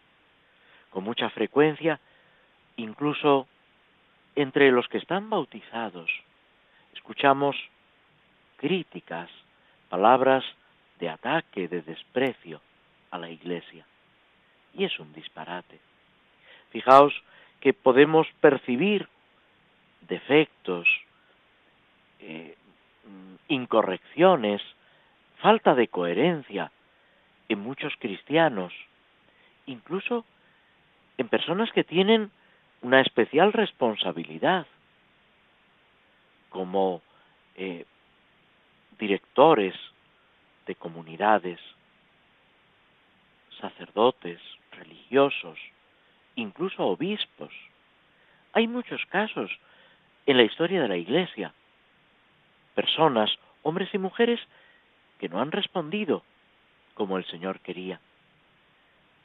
Con 0.89 1.03
mucha 1.03 1.29
frecuencia, 1.29 1.99
incluso 2.77 3.47
entre 4.35 4.71
los 4.71 4.87
que 4.87 4.97
están 4.97 5.29
bautizados, 5.29 6.09
escuchamos 6.93 7.55
críticas, 8.57 9.29
palabras 9.89 10.43
de 10.99 11.09
ataque, 11.09 11.67
de 11.67 11.81
desprecio 11.81 12.61
a 13.11 13.17
la 13.17 13.29
Iglesia. 13.29 13.85
Y 14.73 14.85
es 14.85 14.99
un 14.99 15.13
disparate. 15.13 15.79
Fijaos 16.71 17.13
que 17.59 17.73
podemos 17.73 18.27
percibir 18.41 19.07
defectos, 20.01 20.87
eh, 22.19 22.55
incorrecciones, 23.47 24.61
falta 25.41 25.73
de 25.75 25.87
coherencia 25.87 26.71
en 27.49 27.59
muchos 27.59 27.93
cristianos, 27.99 28.71
incluso 29.65 30.25
en 31.17 31.27
personas 31.27 31.71
que 31.71 31.83
tienen 31.83 32.31
una 32.81 33.01
especial 33.01 33.51
responsabilidad, 33.51 34.65
como 36.49 37.01
eh, 37.55 37.85
directores 38.97 39.75
de 40.65 40.75
comunidades, 40.75 41.59
sacerdotes, 43.59 44.39
religiosos, 44.71 45.59
incluso 46.35 46.85
obispos. 46.85 47.51
Hay 48.53 48.67
muchos 48.67 49.05
casos 49.07 49.51
en 50.25 50.37
la 50.37 50.43
historia 50.43 50.81
de 50.81 50.87
la 50.87 50.97
Iglesia. 50.97 51.53
Personas, 52.75 53.31
hombres 53.63 53.93
y 53.93 53.97
mujeres, 53.97 54.39
que 55.19 55.27
no 55.27 55.41
han 55.41 55.51
respondido 55.51 56.23
como 56.99 57.17
el 57.17 57.23
Señor 57.27 57.61
quería. 57.61 58.01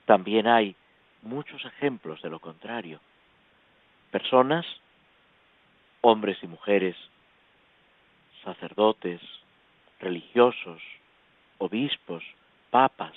También 0.04 0.46
hay 0.46 0.76
muchos 1.22 1.64
ejemplos 1.64 2.22
de 2.22 2.30
lo 2.30 2.38
contrario. 2.38 3.00
Personas, 4.12 4.64
hombres 6.00 6.38
y 6.40 6.46
mujeres, 6.46 6.94
sacerdotes, 8.44 9.20
religiosos, 9.98 10.80
obispos, 11.58 12.22
papas, 12.70 13.14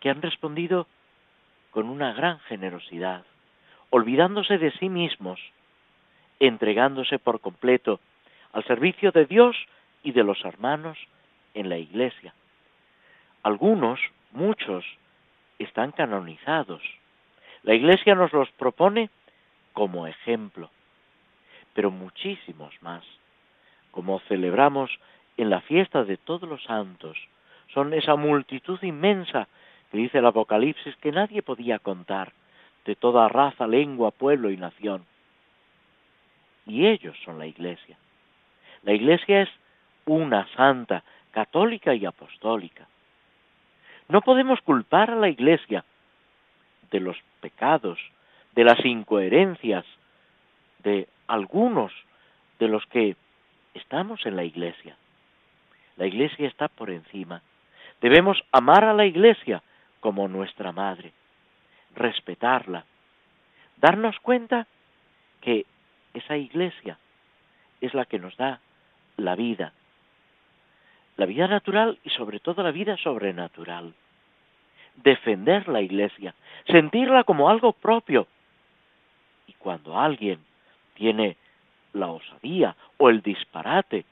que 0.00 0.10
han 0.10 0.20
respondido 0.20 0.86
con 1.70 1.88
una 1.88 2.12
gran 2.12 2.38
generosidad, 2.40 3.24
olvidándose 3.88 4.58
de 4.58 4.72
sí 4.72 4.90
mismos, 4.90 5.40
entregándose 6.38 7.18
por 7.18 7.40
completo 7.40 7.98
al 8.52 8.62
servicio 8.64 9.10
de 9.10 9.24
Dios 9.24 9.56
y 10.02 10.12
de 10.12 10.22
los 10.22 10.44
hermanos 10.44 10.98
en 11.54 11.70
la 11.70 11.78
Iglesia. 11.78 12.34
Algunos, 13.42 14.00
muchos, 14.32 14.84
están 15.58 15.92
canonizados. 15.92 16.82
La 17.62 17.74
Iglesia 17.74 18.14
nos 18.14 18.32
los 18.32 18.50
propone 18.52 19.10
como 19.72 20.06
ejemplo, 20.06 20.70
pero 21.74 21.90
muchísimos 21.90 22.74
más, 22.82 23.04
como 23.90 24.20
celebramos 24.20 24.90
en 25.36 25.50
la 25.50 25.60
fiesta 25.62 26.04
de 26.04 26.16
todos 26.16 26.48
los 26.48 26.62
santos, 26.64 27.16
son 27.72 27.94
esa 27.94 28.16
multitud 28.16 28.82
inmensa 28.82 29.48
que 29.90 29.98
dice 29.98 30.18
el 30.18 30.26
Apocalipsis 30.26 30.96
que 30.96 31.12
nadie 31.12 31.42
podía 31.42 31.78
contar, 31.78 32.32
de 32.84 32.94
toda 32.94 33.28
raza, 33.28 33.66
lengua, 33.66 34.10
pueblo 34.10 34.50
y 34.50 34.56
nación. 34.56 35.04
Y 36.66 36.86
ellos 36.86 37.16
son 37.24 37.38
la 37.38 37.46
Iglesia. 37.46 37.96
La 38.82 38.92
Iglesia 38.92 39.42
es 39.42 39.50
una 40.06 40.46
santa, 40.54 41.04
católica 41.30 41.94
y 41.94 42.06
apostólica. 42.06 42.86
No 44.10 44.22
podemos 44.22 44.60
culpar 44.62 45.10
a 45.10 45.16
la 45.16 45.28
Iglesia 45.28 45.84
de 46.90 47.00
los 47.00 47.16
pecados, 47.40 47.98
de 48.54 48.64
las 48.64 48.84
incoherencias 48.84 49.84
de 50.80 51.08
algunos 51.28 51.92
de 52.58 52.68
los 52.68 52.84
que 52.86 53.16
estamos 53.74 54.26
en 54.26 54.36
la 54.36 54.44
Iglesia. 54.44 54.96
La 55.96 56.06
Iglesia 56.06 56.48
está 56.48 56.68
por 56.68 56.90
encima. 56.90 57.42
Debemos 58.00 58.42
amar 58.50 58.84
a 58.84 58.94
la 58.94 59.06
Iglesia 59.06 59.62
como 60.00 60.26
nuestra 60.26 60.72
madre, 60.72 61.12
respetarla, 61.94 62.84
darnos 63.76 64.18
cuenta 64.20 64.66
que 65.40 65.66
esa 66.14 66.36
iglesia 66.36 66.98
es 67.80 67.94
la 67.94 68.04
que 68.04 68.18
nos 68.18 68.36
da 68.36 68.60
la 69.16 69.36
vida, 69.36 69.72
la 71.16 71.26
vida 71.26 71.46
natural 71.46 71.98
y 72.02 72.10
sobre 72.10 72.40
todo 72.40 72.62
la 72.62 72.72
vida 72.72 72.96
sobrenatural. 72.96 73.94
Defender 75.02 75.68
la 75.68 75.80
iglesia, 75.80 76.34
sentirla 76.66 77.24
como 77.24 77.48
algo 77.48 77.72
propio. 77.72 78.26
Y 79.46 79.52
cuando 79.54 79.98
alguien 79.98 80.40
tiene 80.94 81.36
la 81.92 82.08
osadía 82.08 82.76
o 82.98 83.08
el 83.08 83.22
disparate 83.22 84.04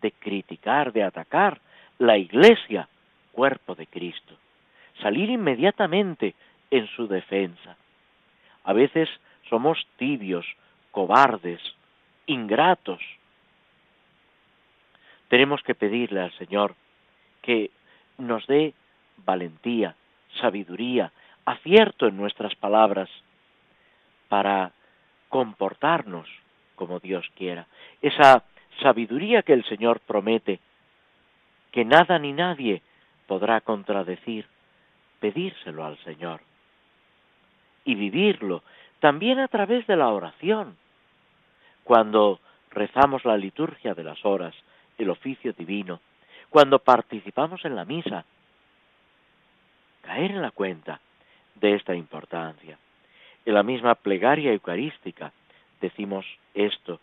de 0.00 0.12
criticar, 0.12 0.92
de 0.92 1.02
atacar 1.02 1.60
la 1.98 2.16
iglesia, 2.16 2.88
cuerpo 3.32 3.74
de 3.74 3.86
Cristo, 3.86 4.34
salir 5.00 5.30
inmediatamente 5.30 6.34
en 6.70 6.86
su 6.88 7.06
defensa. 7.06 7.76
A 8.64 8.72
veces 8.72 9.08
somos 9.48 9.86
tibios, 9.96 10.46
cobardes, 10.90 11.60
ingratos. 12.26 13.00
Tenemos 15.28 15.62
que 15.62 15.74
pedirle 15.74 16.20
al 16.20 16.32
Señor 16.32 16.74
que 17.42 17.70
nos 18.18 18.46
dé 18.46 18.74
valentía, 19.24 19.94
sabiduría, 20.40 21.12
acierto 21.44 22.06
en 22.06 22.16
nuestras 22.16 22.54
palabras 22.54 23.08
para 24.28 24.72
comportarnos 25.28 26.28
como 26.76 27.00
Dios 27.00 27.26
quiera. 27.36 27.66
Esa 28.00 28.44
sabiduría 28.80 29.42
que 29.42 29.52
el 29.52 29.64
Señor 29.64 30.00
promete, 30.00 30.60
que 31.72 31.84
nada 31.84 32.18
ni 32.18 32.32
nadie 32.32 32.82
podrá 33.26 33.60
contradecir, 33.60 34.46
pedírselo 35.20 35.84
al 35.84 35.98
Señor 35.98 36.40
y 37.84 37.94
vivirlo 37.94 38.62
también 39.00 39.38
a 39.38 39.48
través 39.48 39.86
de 39.86 39.96
la 39.96 40.08
oración. 40.08 40.76
Cuando 41.84 42.40
rezamos 42.70 43.24
la 43.24 43.36
liturgia 43.36 43.94
de 43.94 44.04
las 44.04 44.24
horas, 44.24 44.54
el 44.98 45.10
oficio 45.10 45.52
divino, 45.52 46.00
cuando 46.50 46.78
participamos 46.78 47.64
en 47.64 47.76
la 47.76 47.84
misa, 47.84 48.24
caer 50.02 50.32
en 50.32 50.42
la 50.42 50.50
cuenta 50.50 51.00
de 51.54 51.74
esta 51.74 51.94
importancia. 51.94 52.78
En 53.44 53.54
la 53.54 53.62
misma 53.62 53.94
plegaria 53.94 54.52
eucarística 54.52 55.32
decimos 55.80 56.26
esto, 56.54 57.00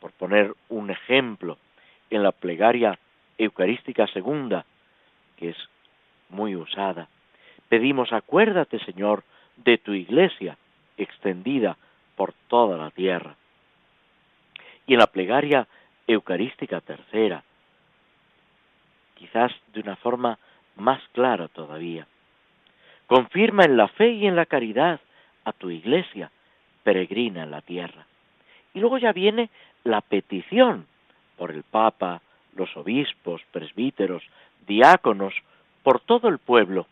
por 0.00 0.12
poner 0.12 0.54
un 0.68 0.90
ejemplo, 0.90 1.58
en 2.10 2.22
la 2.22 2.32
plegaria 2.32 2.98
eucarística 3.38 4.06
segunda, 4.08 4.64
que 5.36 5.50
es 5.50 5.56
muy 6.28 6.56
usada, 6.56 7.08
pedimos 7.68 8.12
acuérdate, 8.12 8.78
Señor, 8.80 9.22
de 9.56 9.78
tu 9.78 9.92
iglesia 9.92 10.56
extendida 10.96 11.76
por 12.16 12.32
toda 12.48 12.76
la 12.76 12.90
tierra. 12.90 13.36
Y 14.86 14.94
en 14.94 14.98
la 14.98 15.06
plegaria 15.06 15.66
eucarística 16.06 16.80
tercera, 16.80 17.44
quizás 19.14 19.52
de 19.72 19.80
una 19.80 19.96
forma 19.96 20.38
más 20.76 21.00
clara 21.12 21.48
todavía, 21.48 22.06
confirma 23.10 23.64
en 23.64 23.76
la 23.76 23.88
fe 23.88 24.12
y 24.12 24.28
en 24.28 24.36
la 24.36 24.46
caridad 24.46 25.00
a 25.44 25.52
tu 25.52 25.68
iglesia 25.68 26.30
peregrina 26.84 27.42
en 27.42 27.50
la 27.50 27.60
tierra. 27.60 28.06
Y 28.72 28.78
luego 28.78 28.98
ya 28.98 29.12
viene 29.12 29.50
la 29.82 30.00
petición 30.00 30.86
por 31.36 31.50
el 31.50 31.64
Papa, 31.64 32.22
los 32.54 32.76
obispos, 32.76 33.42
presbíteros, 33.50 34.22
diáconos, 34.64 35.34
por 35.82 35.98
todo 35.98 36.28
el 36.28 36.38
pueblo. 36.38 36.86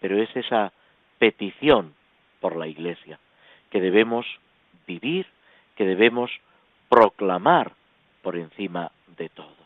Pero 0.00 0.22
es 0.22 0.28
esa 0.36 0.74
petición 1.18 1.94
por 2.40 2.54
la 2.54 2.66
Iglesia 2.66 3.18
que 3.70 3.80
debemos 3.80 4.26
vivir, 4.86 5.26
que 5.74 5.86
debemos 5.86 6.30
proclamar 6.90 7.72
por 8.20 8.36
encima 8.36 8.92
de 9.16 9.30
todo. 9.30 9.56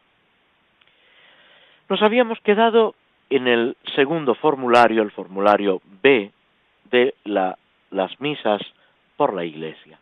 Nos 1.89 2.01
habíamos 2.01 2.39
quedado 2.43 2.95
en 3.37 3.49
el 3.49 3.77
segundo 3.95 4.35
formulario, 4.35 5.03
el 5.03 5.11
formulario 5.11 5.81
B 6.03 6.31
de 6.91 7.15
las 7.25 8.21
misas 8.21 8.61
por 9.17 9.33
la 9.33 9.43
Iglesia. 9.43 9.99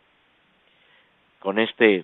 Con 1.39 1.57
este 1.57 2.03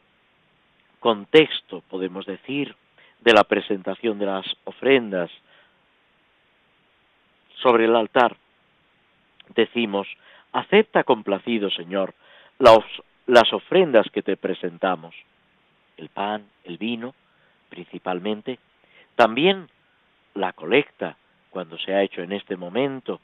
contexto, 1.01 1.81
podemos 1.89 2.25
decir, 2.25 2.73
de 3.19 3.33
la 3.33 3.43
presentación 3.43 4.19
de 4.19 4.25
las 4.25 4.45
ofrendas 4.63 5.29
sobre 7.61 7.85
el 7.85 7.95
altar, 7.95 8.37
decimos, 9.53 10.07
acepta 10.53 11.03
complacido, 11.03 11.69
Señor, 11.69 12.13
las 12.57 13.51
ofrendas 13.51 14.09
que 14.13 14.21
te 14.21 14.37
presentamos, 14.37 15.13
el 15.97 16.07
pan, 16.07 16.45
el 16.63 16.77
vino, 16.77 17.13
principalmente, 17.69 18.59
también 19.15 19.67
la 20.37 20.53
colecta, 20.53 21.17
cuando 21.49 21.77
se 21.77 21.93
ha 21.93 22.03
hecho 22.03 22.21
en 22.21 22.31
este 22.31 22.55
momento, 22.55 23.19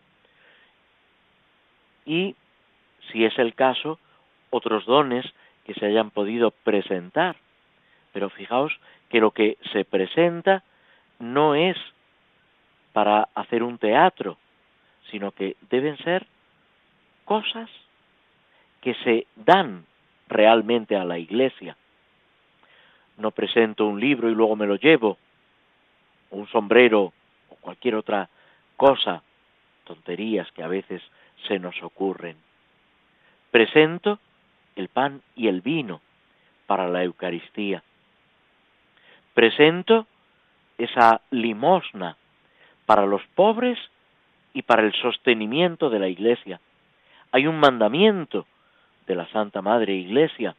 y, 2.05 2.35
si 3.11 3.23
es 3.23 3.37
el 3.39 3.53
caso, 3.55 3.99
otros 4.49 4.85
dones 4.85 5.25
que 5.65 5.73
se 5.73 5.85
hayan 5.85 6.11
podido 6.11 6.51
presentar. 6.51 7.35
Pero 8.11 8.29
fijaos 8.29 8.73
que 9.09 9.19
lo 9.19 9.31
que 9.31 9.57
se 9.71 9.85
presenta 9.85 10.63
no 11.19 11.55
es 11.55 11.77
para 12.91 13.29
hacer 13.33 13.63
un 13.63 13.77
teatro, 13.77 14.37
sino 15.09 15.31
que 15.31 15.55
deben 15.69 15.97
ser 15.97 16.25
cosas 17.25 17.69
que 18.81 18.93
se 18.95 19.27
dan 19.35 19.85
realmente 20.27 20.95
a 20.95 21.05
la 21.05 21.17
iglesia. 21.17 21.77
No 23.17 23.31
presento 23.31 23.85
un 23.85 23.99
libro 23.99 24.29
y 24.29 24.35
luego 24.35 24.55
me 24.55 24.67
lo 24.67 24.75
llevo, 24.75 25.17
un 26.33 26.47
sombrero, 26.47 27.13
o 27.49 27.55
cualquier 27.61 27.95
otra 27.95 28.29
cosa, 28.75 29.23
tonterías 29.83 30.51
que 30.51 30.63
a 30.63 30.67
veces 30.67 31.01
se 31.47 31.59
nos 31.59 31.81
ocurren. 31.83 32.37
Presento 33.51 34.19
el 34.75 34.87
pan 34.87 35.21
y 35.35 35.47
el 35.47 35.61
vino 35.61 36.01
para 36.65 36.87
la 36.87 37.03
Eucaristía. 37.03 37.83
Presento 39.33 40.07
esa 40.77 41.21
limosna 41.31 42.17
para 42.85 43.05
los 43.05 43.21
pobres 43.35 43.77
y 44.53 44.63
para 44.63 44.83
el 44.83 44.93
sostenimiento 44.93 45.89
de 45.89 45.99
la 45.99 46.07
Iglesia. 46.07 46.59
Hay 47.31 47.47
un 47.47 47.59
mandamiento 47.59 48.45
de 49.07 49.15
la 49.15 49.27
Santa 49.29 49.61
Madre 49.61 49.93
Iglesia 49.93 50.55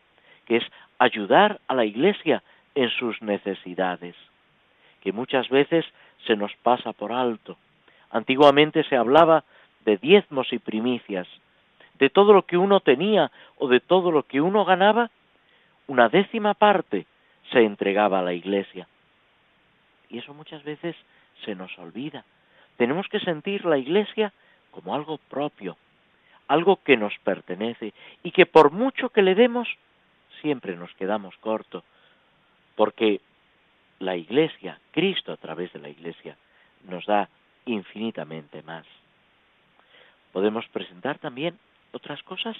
que 0.47 0.57
es 0.57 0.65
ayudar 0.99 1.61
a 1.69 1.75
la 1.75 1.85
Iglesia 1.85 2.43
en 2.75 2.91
sus 2.91 3.21
necesidades, 3.23 4.17
que 5.05 5.13
muchas 5.13 5.51
veces 5.51 5.85
se 6.27 6.35
nos 6.35 6.51
pasa 6.63 6.95
por 6.95 7.13
alto. 7.13 7.59
Antiguamente 8.11 8.83
se 8.85 8.97
hablaba 8.97 9.45
de 9.85 9.99
diezmos 9.99 10.51
y 10.53 10.59
primicias, 10.59 11.29
de 11.99 12.09
todo 12.09 12.33
lo 12.33 12.47
que 12.47 12.57
uno 12.57 12.81
tenía 12.81 13.31
o 13.59 13.69
de 13.69 13.81
todo 13.81 14.11
lo 14.11 14.23
que 14.23 14.41
uno 14.41 14.65
ganaba, 14.65 15.11
una 15.87 16.09
décima 16.09 16.55
parte 16.55 17.07
se 17.53 17.61
entregaba 17.61 18.21
a 18.21 18.23
la 18.23 18.33
iglesia. 18.33 18.89
Y 20.09 20.19
eso 20.19 20.33
muchas 20.33 20.65
veces 20.65 20.97
se 21.45 21.55
nos 21.55 21.79
olvida. 21.79 22.25
Tenemos 22.79 23.07
que 23.09 23.21
sentir 23.21 23.67
la 23.67 23.77
iglesia 23.77 24.33
como 24.71 24.95
algo 24.95 25.19
propio, 25.29 25.77
algo 26.49 26.77
que 26.83 26.97
nos 26.97 27.13
pertenece 27.19 27.93
y 28.23 28.31
que 28.31 28.47
por 28.47 28.71
mucho 28.71 29.11
que 29.11 29.23
le 29.23 29.35
demos, 29.35 29.69
siempre 30.41 30.77
nos 30.77 30.93
quedamos 30.95 31.37
cortos, 31.37 31.85
porque 32.75 33.21
la 33.99 34.17
iglesia, 34.17 34.79
Cristo 34.91 35.33
a 35.33 35.37
través 35.37 35.73
de 35.73 35.81
la 35.81 35.89
iglesia, 35.89 36.37
nos 36.85 37.07
da 37.07 37.29
infinitamente 37.67 38.63
más 38.63 38.87
podemos 40.35 40.67
presentar 40.67 41.21
también 41.21 41.57
otras 41.93 42.21
cosas 42.25 42.57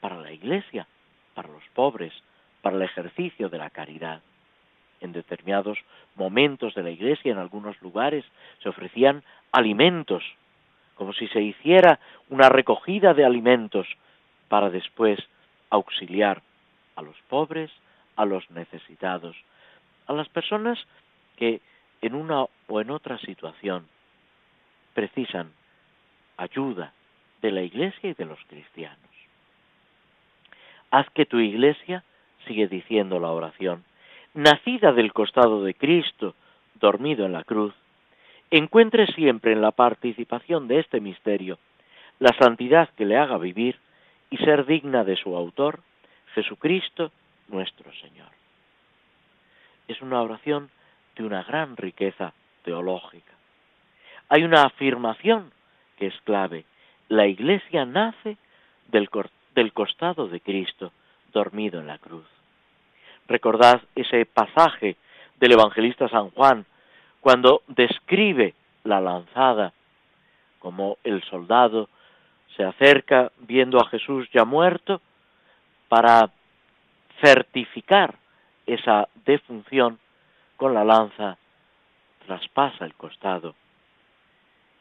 para 0.00 0.16
la 0.16 0.30
iglesia, 0.30 0.86
para 1.34 1.48
los 1.48 1.64
pobres, 1.74 2.12
para 2.62 2.76
el 2.76 2.82
ejercicio 2.82 3.48
de 3.48 3.58
la 3.58 3.68
caridad. 3.68 4.22
En 5.00 5.12
determinados 5.12 5.76
momentos 6.14 6.72
de 6.76 6.84
la 6.84 6.90
iglesia, 6.90 7.32
en 7.32 7.38
algunos 7.38 7.82
lugares, 7.82 8.24
se 8.62 8.68
ofrecían 8.68 9.24
alimentos, 9.50 10.22
como 10.94 11.12
si 11.12 11.26
se 11.26 11.42
hiciera 11.42 11.98
una 12.30 12.48
recogida 12.48 13.12
de 13.12 13.24
alimentos 13.24 13.88
para 14.48 14.70
después 14.70 15.18
auxiliar 15.68 16.42
a 16.94 17.02
los 17.02 17.16
pobres, 17.28 17.72
a 18.14 18.24
los 18.24 18.48
necesitados, 18.52 19.36
a 20.06 20.12
las 20.12 20.28
personas 20.28 20.78
que 21.36 21.60
en 22.02 22.14
una 22.14 22.46
o 22.68 22.80
en 22.80 22.90
otra 22.90 23.18
situación 23.18 23.86
precisan 24.94 25.52
ayuda, 26.36 26.92
de 27.42 27.52
la 27.52 27.62
iglesia 27.62 28.10
y 28.10 28.14
de 28.14 28.24
los 28.24 28.38
cristianos. 28.46 28.98
Haz 30.90 31.08
que 31.10 31.26
tu 31.26 31.38
iglesia, 31.38 32.02
sigue 32.46 32.66
diciendo 32.66 33.20
la 33.20 33.30
oración, 33.30 33.84
nacida 34.34 34.92
del 34.92 35.12
costado 35.12 35.62
de 35.62 35.74
Cristo, 35.74 36.34
dormido 36.74 37.26
en 37.26 37.32
la 37.32 37.44
cruz, 37.44 37.74
encuentre 38.50 39.06
siempre 39.08 39.52
en 39.52 39.60
la 39.60 39.72
participación 39.72 40.68
de 40.68 40.80
este 40.80 41.00
misterio 41.00 41.58
la 42.18 42.34
santidad 42.38 42.88
que 42.96 43.04
le 43.04 43.18
haga 43.18 43.36
vivir 43.38 43.78
y 44.30 44.38
ser 44.38 44.64
digna 44.64 45.04
de 45.04 45.16
su 45.16 45.36
autor, 45.36 45.80
Jesucristo 46.34 47.10
nuestro 47.48 47.92
Señor. 48.00 48.35
Es 49.88 50.00
una 50.02 50.20
oración 50.22 50.70
de 51.16 51.24
una 51.24 51.42
gran 51.42 51.76
riqueza 51.76 52.32
teológica. 52.62 53.32
Hay 54.28 54.42
una 54.42 54.62
afirmación 54.62 55.52
que 55.96 56.08
es 56.08 56.20
clave, 56.22 56.64
la 57.08 57.26
iglesia 57.26 57.84
nace 57.84 58.36
del, 58.88 59.08
costado 59.72 60.28
de 60.28 60.40
Cristo, 60.40 60.92
dormido 61.32 61.80
en 61.80 61.86
la 61.86 61.98
cruz. 61.98 62.26
Recordad 63.28 63.82
ese 63.94 64.26
pasaje 64.26 64.96
del 65.38 65.52
evangelista 65.52 66.08
San 66.08 66.30
Juan, 66.30 66.66
cuando 67.20 67.62
describe 67.68 68.54
la 68.84 69.00
lanzada, 69.00 69.72
como 70.58 70.98
el 71.04 71.22
soldado 71.24 71.88
se 72.56 72.64
acerca 72.64 73.30
viendo 73.38 73.78
a 73.78 73.88
Jesús 73.88 74.28
ya 74.32 74.44
muerto, 74.44 75.00
para 75.88 76.30
certificar 77.20 78.16
esa 78.66 79.08
defunción 79.24 79.98
con 80.56 80.74
la 80.74 80.84
lanza, 80.84 81.38
traspasa 82.26 82.84
el 82.84 82.94
costado 82.94 83.54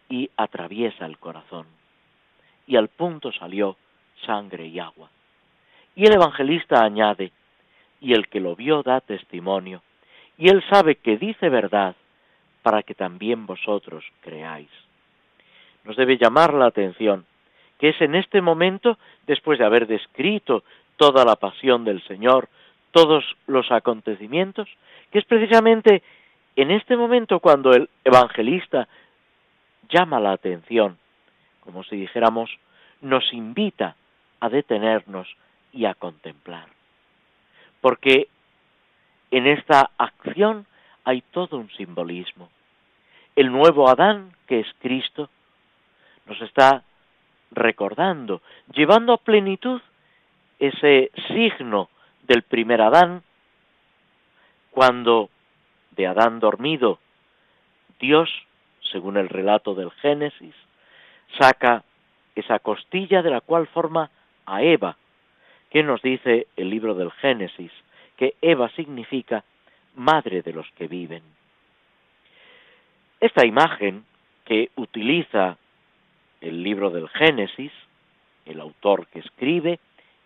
y 0.09 0.29
atraviesa 0.37 1.05
el 1.05 1.17
corazón 1.17 1.67
y 2.67 2.75
al 2.75 2.87
punto 2.87 3.31
salió 3.31 3.77
sangre 4.25 4.67
y 4.67 4.79
agua. 4.79 5.09
Y 5.95 6.05
el 6.05 6.13
evangelista 6.13 6.83
añade, 6.83 7.31
y 8.01 8.13
el 8.13 8.27
que 8.27 8.39
lo 8.39 8.55
vio 8.55 8.83
da 8.83 9.01
testimonio, 9.01 9.81
y 10.37 10.49
él 10.49 10.63
sabe 10.69 10.95
que 10.95 11.17
dice 11.17 11.49
verdad, 11.49 11.95
para 12.63 12.83
que 12.83 12.95
también 12.95 13.45
vosotros 13.45 14.03
creáis. 14.21 14.69
Nos 15.83 15.95
debe 15.95 16.17
llamar 16.17 16.53
la 16.53 16.65
atención 16.65 17.25
que 17.79 17.89
es 17.89 18.01
en 18.01 18.15
este 18.15 18.41
momento, 18.41 18.97
después 19.27 19.59
de 19.59 19.65
haber 19.65 19.87
descrito 19.87 20.63
toda 20.97 21.25
la 21.25 21.35
pasión 21.35 21.83
del 21.83 22.01
Señor, 22.03 22.47
todos 22.95 23.25
los 23.47 23.69
acontecimientos, 23.71 24.69
que 25.11 25.19
es 25.19 25.25
precisamente 25.25 26.01
en 26.55 26.71
este 26.71 26.95
momento 26.95 27.41
cuando 27.41 27.71
el 27.73 27.89
evangelista 28.05 28.87
llama 29.89 30.21
la 30.21 30.31
atención 30.31 30.97
como 31.65 31.83
si 31.83 31.95
dijéramos, 31.97 32.49
nos 33.01 33.33
invita 33.33 33.95
a 34.39 34.49
detenernos 34.49 35.27
y 35.73 35.85
a 35.85 35.95
contemplar. 35.95 36.67
Porque 37.81 38.27
en 39.31 39.47
esta 39.47 39.89
acción 39.97 40.65
hay 41.03 41.21
todo 41.21 41.57
un 41.57 41.69
simbolismo. 41.71 42.49
El 43.35 43.51
nuevo 43.51 43.89
Adán, 43.89 44.31
que 44.47 44.59
es 44.59 44.67
Cristo, 44.79 45.29
nos 46.27 46.39
está 46.41 46.83
recordando, 47.51 48.41
llevando 48.73 49.13
a 49.13 49.17
plenitud 49.17 49.81
ese 50.59 51.11
signo 51.27 51.89
del 52.27 52.43
primer 52.43 52.81
Adán, 52.81 53.23
cuando 54.71 55.29
de 55.91 56.07
Adán 56.07 56.39
dormido, 56.39 56.99
Dios, 57.99 58.29
según 58.91 59.17
el 59.17 59.29
relato 59.29 59.73
del 59.75 59.91
Génesis, 59.91 60.55
saca 61.39 61.83
esa 62.35 62.59
costilla 62.59 63.21
de 63.21 63.29
la 63.29 63.41
cual 63.41 63.67
forma 63.67 64.09
a 64.45 64.61
Eva. 64.61 64.97
que 65.69 65.83
nos 65.83 66.01
dice 66.01 66.47
el 66.55 66.69
libro 66.69 66.93
del 66.93 67.11
Génesis? 67.11 67.71
Que 68.15 68.35
Eva 68.41 68.69
significa 68.69 69.43
madre 69.95 70.41
de 70.41 70.53
los 70.53 70.69
que 70.77 70.87
viven. 70.87 71.21
Esta 73.19 73.45
imagen 73.45 74.05
que 74.45 74.69
utiliza 74.75 75.57
el 76.39 76.63
libro 76.63 76.91
del 76.91 77.09
Génesis, 77.09 77.71
el 78.45 78.61
autor 78.61 79.07
que 79.07 79.19
escribe, 79.19 79.79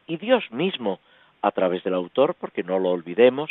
y 0.06 0.18
Dios 0.18 0.52
mismo 0.52 1.00
a 1.42 1.52
través 1.52 1.84
del 1.84 1.94
autor, 1.94 2.36
porque 2.40 2.64
no 2.64 2.80
lo 2.80 2.90
olvidemos, 2.90 3.50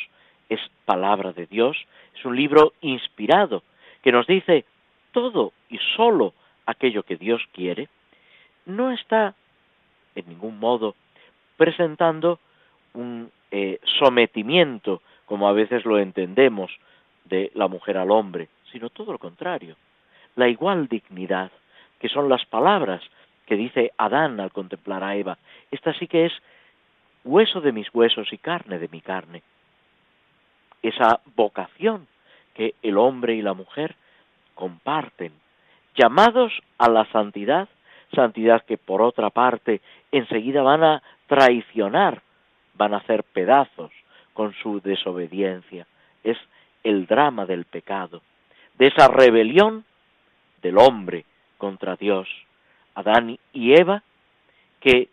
es 0.49 0.61
palabra 0.85 1.33
de 1.33 1.47
Dios, 1.47 1.77
es 2.17 2.25
un 2.25 2.37
libro 2.37 2.73
inspirado 2.81 3.63
que 4.03 4.13
nos 4.13 4.27
dice 4.27 4.65
todo 5.13 5.53
y 5.69 5.79
sólo 5.97 6.35
aquello 6.67 7.03
que 7.03 7.17
Dios 7.17 7.43
quiere, 7.53 7.89
no 8.67 8.91
está 8.91 9.35
en 10.15 10.29
ningún 10.29 10.59
modo 10.59 10.95
presentando 11.57 12.39
un 12.95 13.31
eh, 13.51 13.81
sometimiento, 13.99 15.03
como 15.27 15.49
a 15.49 15.53
veces 15.53 15.85
lo 15.85 15.99
entendemos, 15.99 16.71
de 17.25 17.51
la 17.55 17.69
mujer 17.69 17.99
al 17.99 18.11
hombre, 18.11 18.49
sino 18.73 18.91
todo 18.91 19.13
lo 19.13 19.19
contrario, 19.19 19.77
la 20.37 20.49
igual 20.49 20.89
dignidad, 20.89 21.51
que 21.99 22.09
son 22.09 22.29
las 22.29 22.45
palabras 22.47 23.03
que 23.47 23.57
dice 23.57 23.93
Adán 23.99 24.41
al 24.41 24.53
contemplar 24.53 25.03
a 25.03 25.17
Eva. 25.17 25.39
Esta 25.71 25.93
sí 25.95 26.07
que 26.07 26.27
es 26.27 26.33
hueso 27.25 27.61
de 27.61 27.73
mis 27.73 27.93
huesos 27.95 28.33
y 28.33 28.39
carne 28.39 28.79
de 28.79 28.89
mi 28.89 29.01
carne. 29.01 29.43
Esa 30.83 31.21
vocación 31.35 32.07
que 32.55 32.75
el 32.83 32.99
hombre 32.99 33.35
y 33.35 33.43
la 33.43 33.55
mujer 33.55 33.95
comparten, 34.55 35.33
llamados 35.95 36.53
a 36.79 36.89
la 36.89 37.05
santidad, 37.13 37.69
santidad 38.15 38.65
que 38.65 38.79
por 38.79 39.03
otra 39.03 39.31
parte 39.31 39.81
enseguida 40.11 40.63
van 40.63 40.83
a 40.83 41.03
traicionar, 41.27 42.23
van 42.75 42.95
a 42.95 42.99
hacer 42.99 43.23
pedazos 43.25 43.93
con 44.33 44.55
su 44.55 44.81
desobediencia. 44.81 45.87
Es 46.25 46.39
el 46.83 47.07
drama 47.07 47.47
del 47.47 47.65
pecado, 47.65 48.23
de 48.79 48.87
esa 48.87 49.09
rebelión 49.09 49.85
del 50.63 50.79
hombre 50.79 51.25
contra 51.59 51.97
Dios. 51.97 52.29
Adán 52.95 53.39
y 53.53 53.75
Eva, 53.75 54.03
que 54.81 55.09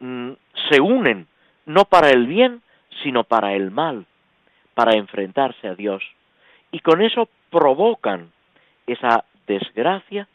mm, 0.00 0.32
se 0.72 0.80
unen 0.80 1.26
no 1.66 1.84
para 1.84 2.10
el 2.10 2.26
bien, 2.26 2.62
sino 3.02 3.24
para 3.24 3.54
el 3.54 3.70
mal, 3.70 4.06
para 4.74 4.96
enfrentarse 4.96 5.68
a 5.68 5.74
Dios. 5.74 6.02
Y 6.70 6.80
con 6.80 7.02
eso 7.02 7.28
provocan 7.50 8.32
esa 8.86 9.24
desgracia 9.46 10.28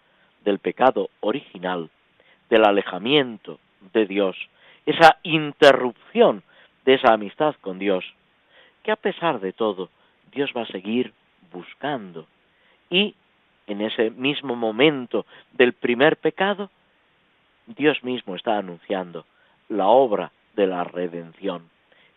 del 0.45 0.59
pecado 0.59 1.09
original, 1.21 1.89
del 2.49 2.65
alejamiento 2.65 3.59
de 3.93 4.05
Dios, 4.05 4.37
esa 4.85 5.17
interrupción 5.23 6.43
de 6.85 6.93
esa 6.93 7.13
amistad 7.13 7.55
con 7.59 7.79
Dios, 7.79 8.05
que 8.83 8.91
a 8.91 8.95
pesar 8.95 9.39
de 9.39 9.53
todo, 9.53 9.89
Dios 10.31 10.51
va 10.55 10.61
a 10.61 10.67
seguir 10.67 11.13
buscando. 11.51 12.27
Y 12.89 13.15
en 13.65 13.81
ese 13.81 14.11
mismo 14.11 14.55
momento 14.55 15.25
del 15.51 15.73
primer 15.73 16.15
pecado, 16.17 16.69
Dios 17.65 18.01
mismo 18.03 18.35
está 18.35 18.57
anunciando 18.57 19.25
la 19.69 19.87
obra 19.87 20.31
de 20.55 20.67
la 20.67 20.83
redención. 20.83 21.69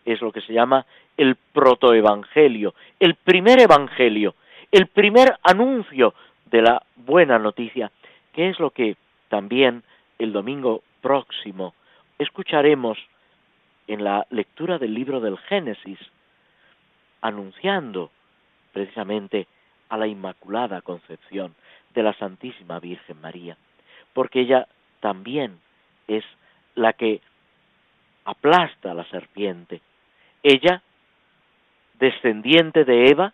Es 0.05 0.21
lo 0.21 0.31
que 0.31 0.41
se 0.41 0.53
llama 0.53 0.85
el 1.17 1.35
protoevangelio, 1.35 2.73
el 2.99 3.15
primer 3.15 3.59
evangelio, 3.59 4.35
el 4.71 4.87
primer 4.87 5.37
anuncio 5.43 6.13
de 6.49 6.61
la 6.61 6.81
buena 6.95 7.37
noticia 7.37 7.91
que 8.33 8.49
es 8.49 8.59
lo 8.59 8.71
que 8.71 8.95
también 9.29 9.83
el 10.19 10.33
domingo 10.33 10.83
próximo 11.01 11.73
escucharemos 12.19 12.97
en 13.87 14.03
la 14.03 14.25
lectura 14.29 14.77
del 14.77 14.93
libro 14.93 15.19
del 15.19 15.37
Génesis, 15.37 15.99
anunciando 17.21 18.11
precisamente 18.71 19.47
a 19.89 19.97
la 19.97 20.07
Inmaculada 20.07 20.81
Concepción 20.81 21.55
de 21.93 22.03
la 22.03 22.13
Santísima 22.13 22.79
Virgen 22.79 23.19
María, 23.19 23.57
porque 24.13 24.41
ella 24.41 24.67
también 25.01 25.59
es 26.07 26.23
la 26.75 26.93
que 26.93 27.21
aplasta 28.25 28.93
la 28.93 29.05
serpiente. 29.05 29.81
Ella, 30.43 30.81
descendiente 31.99 32.83
de 32.85 33.09
Eva, 33.09 33.33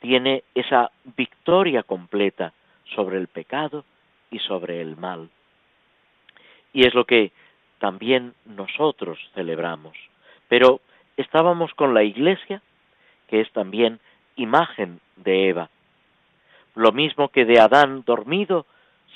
tiene 0.00 0.44
esa 0.54 0.90
victoria 1.16 1.82
completa 1.82 2.52
sobre 2.94 3.16
el 3.16 3.28
pecado 3.28 3.84
y 4.30 4.38
sobre 4.40 4.80
el 4.80 4.96
mal. 4.96 5.30
Y 6.72 6.86
es 6.86 6.94
lo 6.94 7.04
que 7.04 7.32
también 7.78 8.34
nosotros 8.44 9.18
celebramos. 9.34 9.96
Pero 10.48 10.80
estábamos 11.16 11.72
con 11.74 11.94
la 11.94 12.02
iglesia, 12.02 12.62
que 13.28 13.40
es 13.40 13.50
también 13.52 14.00
imagen 14.36 15.00
de 15.16 15.48
Eva. 15.48 15.70
Lo 16.74 16.92
mismo 16.92 17.28
que 17.28 17.44
de 17.44 17.60
Adán 17.60 18.02
dormido 18.04 18.66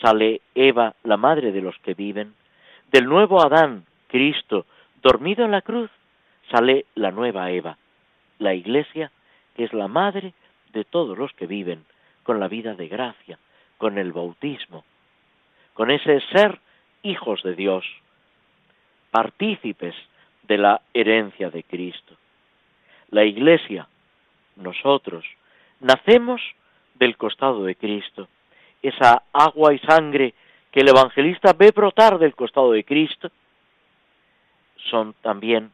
sale 0.00 0.40
Eva, 0.54 0.94
la 1.02 1.16
madre 1.16 1.52
de 1.52 1.60
los 1.60 1.76
que 1.80 1.94
viven. 1.94 2.34
Del 2.90 3.04
nuevo 3.04 3.42
Adán, 3.42 3.84
Cristo, 4.06 4.64
dormido 5.02 5.44
en 5.44 5.50
la 5.50 5.60
cruz, 5.60 5.90
sale 6.50 6.86
la 6.94 7.10
nueva 7.10 7.50
Eva, 7.50 7.76
la 8.38 8.54
iglesia, 8.54 9.10
que 9.54 9.64
es 9.64 9.74
la 9.74 9.88
madre 9.88 10.32
de 10.72 10.84
todos 10.84 11.18
los 11.18 11.32
que 11.34 11.46
viven 11.46 11.84
con 12.22 12.40
la 12.40 12.48
vida 12.48 12.74
de 12.74 12.88
gracia, 12.88 13.38
con 13.76 13.98
el 13.98 14.12
bautismo, 14.12 14.84
con 15.74 15.90
ese 15.90 16.20
ser 16.32 16.60
hijos 17.02 17.42
de 17.42 17.54
Dios, 17.54 17.84
partícipes 19.10 19.94
de 20.44 20.56
la 20.56 20.80
herencia 20.94 21.50
de 21.50 21.64
Cristo. 21.64 22.16
La 23.10 23.24
Iglesia, 23.24 23.86
nosotros, 24.56 25.26
nacemos 25.80 26.40
del 26.94 27.18
costado 27.18 27.64
de 27.64 27.74
Cristo, 27.74 28.28
esa 28.80 29.24
agua 29.32 29.74
y 29.74 29.78
sangre 29.80 30.34
que 30.70 30.80
el 30.80 30.88
evangelista 30.88 31.52
ve 31.52 31.70
brotar 31.70 32.18
del 32.18 32.34
costado 32.34 32.72
de 32.72 32.84
Cristo, 32.84 33.30
son 34.90 35.14
también 35.22 35.72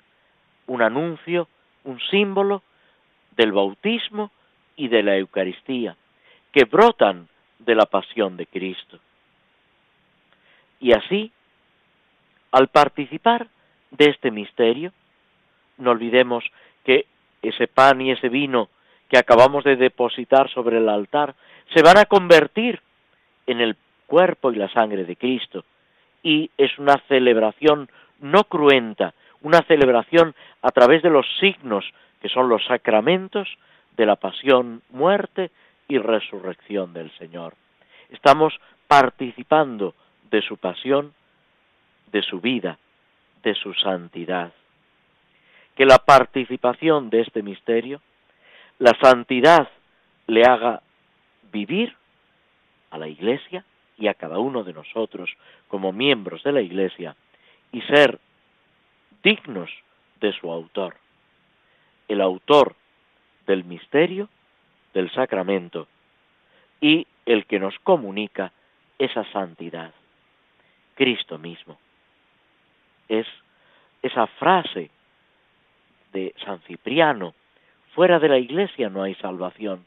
un 0.67 0.83
anuncio, 0.83 1.49
un 1.85 2.01
símbolo 2.11 2.63
del 3.37 3.53
bautismo 3.53 4.31
y 4.77 4.89
de 4.89 5.03
la 5.03 5.17
Eucaristía, 5.17 5.97
que 6.53 6.65
brotan 6.65 7.29
de 7.59 7.75
la 7.75 7.87
pasión 7.87 8.37
de 8.37 8.47
Cristo. 8.47 8.99
Y 10.81 10.93
así, 10.93 11.33
al 12.53 12.69
participar 12.69 13.49
de 13.91 14.11
este 14.11 14.31
misterio, 14.31 14.93
no 15.79 15.91
olvidemos 15.91 16.45
que 16.85 17.07
ese 17.43 17.67
pan 17.67 18.01
y 18.01 18.11
ese 18.11 18.29
vino 18.29 18.69
que 19.09 19.19
acabamos 19.19 19.65
de 19.65 19.77
depositar 19.77 20.51
sobre 20.51 20.79
el 20.79 20.89
altar 20.89 21.35
se 21.73 21.83
van 21.83 21.99
a 21.99 22.07
convertir 22.07 22.81
en 23.47 23.61
el 23.61 23.77
cuerpo 24.07 24.53
y 24.53 24.57
la 24.57 24.69
sangre 24.69 25.05
de 25.05 25.17
Cristo. 25.17 25.65
Y 26.23 26.51
es 26.57 26.79
una 26.79 26.97
celebración 27.09 27.89
no 28.21 28.45
cruenta, 28.45 29.15
una 29.43 29.61
celebración 29.63 30.35
a 30.63 30.71
través 30.71 31.03
de 31.03 31.11
los 31.11 31.27
signos 31.39 31.85
que 32.21 32.29
son 32.29 32.49
los 32.49 32.65
sacramentos 32.65 33.49
de 33.97 34.07
la 34.07 34.17
pasión, 34.17 34.83
muerte 34.91 35.51
y 35.89 35.99
resurrección 35.99 36.95
del 36.95 37.11
Señor. 37.19 37.55
Estamos 38.09 38.55
participando 38.89 39.95
de 40.31 40.41
su 40.43 40.57
pasión, 40.57 41.13
de 42.11 42.23
su 42.23 42.41
vida, 42.41 42.79
de 43.43 43.55
su 43.55 43.75
santidad. 43.75 44.53
Que 45.77 45.85
la 45.85 45.99
participación 45.99 47.11
de 47.11 47.21
este 47.21 47.43
misterio, 47.43 48.01
la 48.79 48.93
santidad, 49.03 49.69
le 50.27 50.45
haga 50.45 50.81
vivir 51.53 51.95
a 52.91 52.99
la 52.99 53.09
Iglesia 53.09 53.65
y 53.97 54.09
a 54.09 54.15
cada 54.15 54.39
uno 54.39 54.65
de 54.65 54.73
nosotros 54.73 55.31
como 55.69 55.93
miembros 55.93 56.43
de 56.43 56.53
la 56.53 56.61
Iglesia 56.61 57.17
y 57.73 57.81
ser 57.83 58.19
dignos 59.23 59.71
de 60.21 60.33
su 60.33 60.51
autor. 60.51 60.97
El 62.09 62.21
autor 62.21 62.75
del 63.47 63.65
misterio, 63.65 64.29
del 64.93 65.11
sacramento, 65.13 65.89
y 66.81 67.07
el 67.27 67.47
que 67.47 67.59
nos 67.59 67.79
comunica 67.81 68.53
esa 68.99 69.25
santidad. 69.33 69.93
Cristo 70.95 71.39
mismo. 71.39 71.79
Es 73.09 73.27
esa 74.03 74.27
frase 74.27 74.91
de 76.13 76.35
San 76.45 76.61
Cipriano, 76.61 77.35
fuera 77.95 78.19
de 78.19 78.29
la 78.29 78.39
iglesia 78.39 78.89
no 78.89 79.03
hay 79.03 79.15
salvación. 79.17 79.85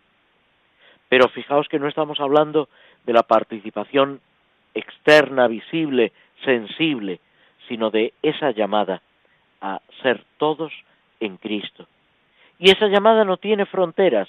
Pero 1.10 1.30
fijaos 1.30 1.68
que 1.70 1.80
no 1.80 1.88
estamos 1.88 2.20
hablando 2.20 2.68
de 3.08 3.14
la 3.14 3.24
participación 3.24 4.20
externa, 4.76 5.48
visible, 5.48 6.12
sensible, 6.44 7.20
sino 7.68 7.90
de 7.90 8.14
esa 8.22 8.52
llamada 8.52 9.02
a 9.62 9.82
ser 10.04 10.24
todos 10.38 10.74
en 11.22 11.38
Cristo. 11.38 11.88
Y 12.60 12.70
esa 12.70 12.88
llamada 12.88 13.24
no 13.24 13.38
tiene 13.38 13.66
fronteras. 13.66 14.28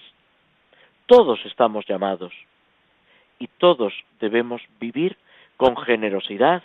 Todos 1.07 1.45
estamos 1.45 1.87
llamados 1.87 2.33
y 3.41 3.49
todos 3.59 3.93
debemos 4.21 4.63
vivir 4.81 5.17
con 5.57 5.77
generosidad, 5.77 6.63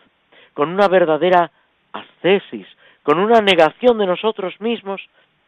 con 0.54 0.69
una 0.69 0.88
verdadera 0.88 1.52
ascesis, 1.93 2.67
con 3.02 3.19
una 3.19 3.41
negación 3.41 3.97
de 3.97 4.06
nosotros 4.06 4.60
mismos, 4.62 5.02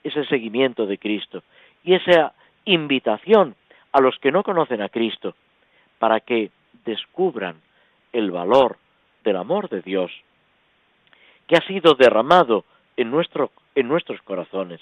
ese 0.03 0.25
seguimiento 0.25 0.87
de 0.87 0.97
Cristo 0.97 1.43
y 1.83 1.93
esa 1.93 2.33
invitación 2.65 3.55
a 3.91 4.01
los 4.01 4.17
que 4.17 4.31
no 4.31 4.43
conocen 4.43 4.81
a 4.81 4.89
Cristo 4.89 5.35
para 5.99 6.19
que 6.19 6.51
descubran 6.83 7.61
el 8.11 8.31
valor 8.31 8.77
del 9.23 9.37
amor 9.37 9.69
de 9.69 9.81
Dios 9.81 10.11
que 11.47 11.55
ha 11.55 11.67
sido 11.67 11.93
derramado 11.93 12.65
en, 12.97 13.11
nuestro, 13.11 13.51
en 13.75 13.87
nuestros 13.87 14.21
corazones 14.21 14.81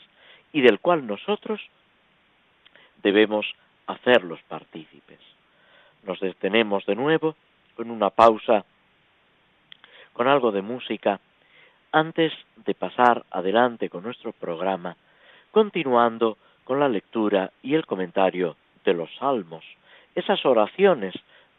y 0.52 0.62
del 0.62 0.80
cual 0.80 1.06
nosotros 1.06 1.60
debemos 3.02 3.46
hacerlos 3.88 4.40
partícipes. 4.48 5.20
Nos 6.04 6.20
detenemos 6.20 6.86
de 6.86 6.96
nuevo 6.96 7.36
con 7.76 7.90
una 7.92 8.10
pausa, 8.10 8.66
con 10.14 10.28
algo 10.28 10.52
de 10.52 10.62
música, 10.62 11.20
antes 11.92 12.34
de 12.66 12.74
pasar 12.74 13.26
adelante 13.30 13.90
con 13.90 14.04
nuestro 14.04 14.32
programa, 14.32 14.96
continuando 15.52 16.38
con 16.64 16.80
la 16.80 16.90
lectura 16.90 17.52
y 17.62 17.76
el 17.76 17.86
comentario 17.86 18.56
de 18.86 18.94
los 18.94 19.14
salmos, 19.18 19.64
esas 20.16 20.46
oraciones 20.46 21.14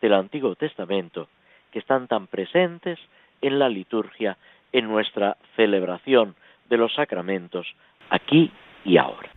del 0.04 0.12
Antiguo 0.12 0.54
Testamento 0.54 1.28
que 1.72 1.78
están 1.78 2.08
tan 2.08 2.26
presentes 2.26 2.98
en 3.40 3.58
la 3.58 3.70
liturgia, 3.70 4.36
en 4.70 4.86
nuestra 4.86 5.38
celebración 5.56 6.34
de 6.68 6.76
los 6.76 6.92
sacramentos, 6.94 7.66
aquí 8.10 8.52
y 8.84 8.98
ahora. 8.98 9.30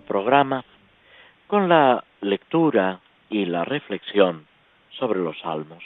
Programa 0.00 0.64
con 1.46 1.68
la 1.68 2.04
lectura 2.20 3.00
y 3.28 3.44
la 3.44 3.64
reflexión 3.64 4.46
sobre 4.90 5.20
los 5.20 5.38
salmos, 5.40 5.82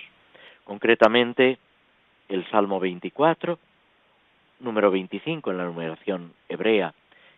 concretamente 0.64 1.58
el 2.28 2.48
Salmo 2.50 2.78
24, 2.80 3.58
número 4.60 4.90
25 4.90 5.50
en 5.50 5.58
la 5.58 5.64
numeración 5.64 6.32
hebrea, 6.48 6.94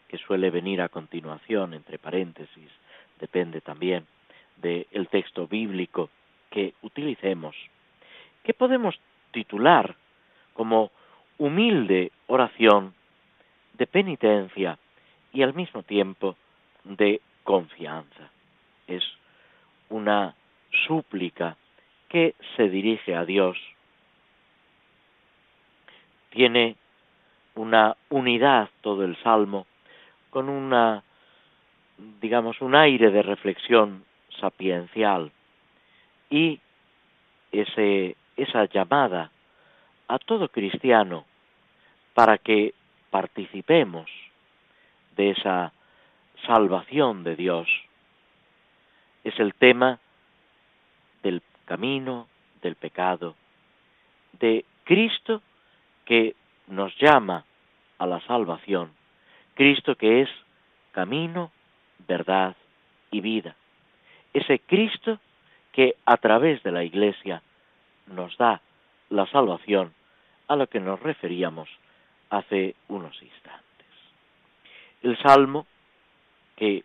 que 0.09 0.19
suele 0.19 0.51
venir 0.51 0.83
a 0.83 0.89
continuación 0.89 1.73
entre 1.75 1.99
paréntesis, 1.99 2.71
depende 3.19 3.61
también 3.61 4.07
del 4.57 5.09
texto 5.11 5.47
bíblico 5.47 6.11
que 6.51 6.75
utilicemos, 6.83 7.57
que 8.45 8.53
podemos 8.53 8.95
titular 9.31 9.97
como 10.53 10.91
humilde 11.39 12.13
oración 12.27 12.94
de 13.75 13.87
penitencia 13.87 14.79
y 15.33 15.42
al 15.42 15.55
mismo 15.55 15.83
tiempo 15.83 16.37
de 16.85 17.21
confianza. 17.45 18.31
Es 18.87 19.05
una 19.89 20.35
súplica 20.87 21.57
que 22.09 22.35
se 22.57 22.69
dirige 22.69 23.15
a 23.15 23.25
Dios. 23.25 23.57
Tiene 26.31 26.77
una 27.55 27.97
unidad 28.09 28.71
todo 28.81 29.05
el 29.05 29.17
salmo 29.23 29.67
con 30.31 30.49
una 30.49 31.03
digamos 32.21 32.61
un 32.61 32.75
aire 32.75 33.11
de 33.11 33.23
reflexión 33.23 34.05
sapiencial 34.41 35.31
y 36.31 36.59
ese, 37.53 38.17
esa 38.37 38.65
llamada 38.65 39.31
a 40.09 40.19
todo 40.19 40.49
cristiano 40.49 41.25
para 42.15 42.39
que 42.39 42.75
participemos 43.11 44.11
de 45.17 45.31
esa 45.31 45.73
salvación 46.47 47.25
de 47.25 47.37
Dios. 47.37 47.69
Es 49.25 49.38
el 49.38 49.55
tema 49.55 49.99
del 51.23 51.43
camino, 51.65 52.29
del 52.61 52.77
pecado, 52.77 53.35
de 54.38 54.65
Cristo 54.85 55.43
que 56.05 56.35
nos 56.67 56.97
llama 56.99 57.45
a 57.99 58.07
la 58.07 58.21
salvación, 58.23 58.93
Cristo 59.55 59.95
que 59.95 60.23
es 60.23 60.29
camino, 60.93 61.53
verdad 62.07 62.57
y 63.11 63.21
vida. 63.21 63.57
Ese 64.33 64.59
Cristo 64.61 65.19
que 65.73 65.97
a 66.05 66.17
través 66.17 66.63
de 66.63 66.73
la 66.73 66.85
Iglesia 66.85 67.43
nos 68.07 68.37
da 68.37 68.61
la 69.11 69.27
salvación 69.27 69.95
a 70.49 70.57
lo 70.57 70.67
que 70.67 70.81
nos 70.81 71.01
referíamos 71.01 71.69
hace 72.31 72.75
unos 72.88 73.21
instantes. 73.23 73.63
El 75.03 75.17
Salmo, 75.19 75.67
que 76.57 76.85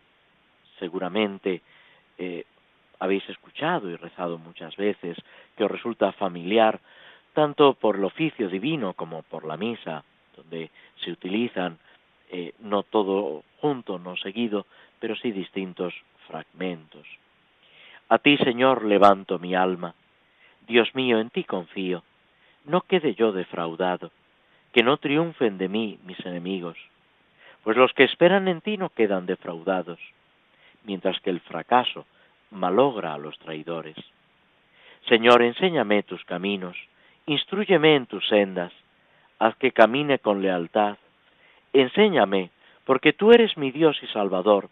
seguramente 0.78 1.62
eh, 2.18 2.44
habéis 2.98 3.28
escuchado 3.28 3.90
y 3.90 3.96
rezado 3.96 4.38
muchas 4.38 4.76
veces, 4.76 5.16
que 5.56 5.64
os 5.64 5.70
resulta 5.70 6.12
familiar, 6.12 6.80
tanto 7.32 7.74
por 7.74 7.96
el 7.96 8.04
oficio 8.04 8.48
divino 8.48 8.94
como 8.94 9.22
por 9.22 9.44
la 9.44 9.56
misa, 9.56 10.04
donde 10.36 10.70
se 11.04 11.10
utilizan 11.10 11.78
eh, 12.30 12.54
no 12.60 12.82
todo 12.82 13.44
junto, 13.60 13.98
no 13.98 14.16
seguido, 14.16 14.66
pero 14.98 15.16
sí 15.16 15.30
distintos 15.30 15.94
fragmentos. 16.26 17.06
A 18.08 18.18
ti, 18.18 18.36
Señor, 18.38 18.84
levanto 18.84 19.38
mi 19.38 19.54
alma. 19.54 19.94
Dios 20.66 20.94
mío, 20.94 21.18
en 21.20 21.30
ti 21.30 21.44
confío. 21.44 22.02
No 22.64 22.82
quede 22.82 23.14
yo 23.14 23.32
defraudado, 23.32 24.10
que 24.72 24.82
no 24.82 24.98
triunfen 24.98 25.58
de 25.58 25.68
mí 25.68 25.98
mis 26.04 26.18
enemigos, 26.26 26.76
pues 27.62 27.76
los 27.76 27.92
que 27.92 28.04
esperan 28.04 28.48
en 28.48 28.60
ti 28.60 28.76
no 28.76 28.90
quedan 28.90 29.26
defraudados, 29.26 29.98
mientras 30.84 31.20
que 31.20 31.30
el 31.30 31.40
fracaso 31.40 32.06
malogra 32.50 33.14
a 33.14 33.18
los 33.18 33.38
traidores. 33.38 33.96
Señor, 35.08 35.42
enséñame 35.42 36.02
tus 36.02 36.24
caminos, 36.24 36.76
instruyeme 37.26 37.96
en 37.96 38.06
tus 38.06 38.26
sendas, 38.28 38.72
haz 39.38 39.56
que 39.56 39.72
camine 39.72 40.18
con 40.18 40.42
lealtad, 40.42 40.96
enséñame, 41.72 42.50
porque 42.84 43.12
tú 43.12 43.32
eres 43.32 43.56
mi 43.56 43.70
Dios 43.70 43.98
y 44.02 44.06
Salvador, 44.08 44.68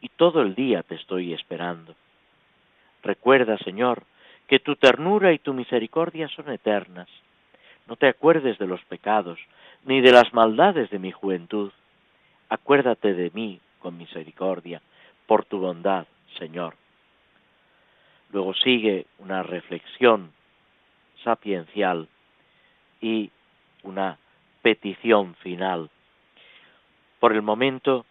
y 0.00 0.08
todo 0.10 0.42
el 0.42 0.54
día 0.54 0.82
te 0.82 0.94
estoy 0.94 1.32
esperando. 1.32 1.94
Recuerda, 3.02 3.56
Señor, 3.58 4.02
que 4.46 4.58
tu 4.58 4.76
ternura 4.76 5.32
y 5.32 5.38
tu 5.38 5.54
misericordia 5.54 6.28
son 6.28 6.50
eternas. 6.50 7.08
No 7.86 7.96
te 7.96 8.08
acuerdes 8.08 8.58
de 8.58 8.66
los 8.66 8.82
pecados, 8.84 9.38
ni 9.84 10.00
de 10.00 10.12
las 10.12 10.32
maldades 10.34 10.90
de 10.90 10.98
mi 10.98 11.12
juventud. 11.12 11.72
Acuérdate 12.48 13.14
de 13.14 13.30
mí 13.34 13.60
con 13.78 13.96
misericordia, 13.96 14.80
por 15.26 15.44
tu 15.44 15.58
bondad, 15.58 16.06
Señor. 16.38 16.74
Luego 18.30 18.54
sigue 18.54 19.06
una 19.18 19.42
reflexión 19.42 20.32
sapiencial 21.22 22.08
y 23.00 23.30
una 23.82 24.18
petición 24.62 25.34
final. 25.36 25.90
Por 27.20 27.32
el 27.32 27.42
momento 27.42 28.06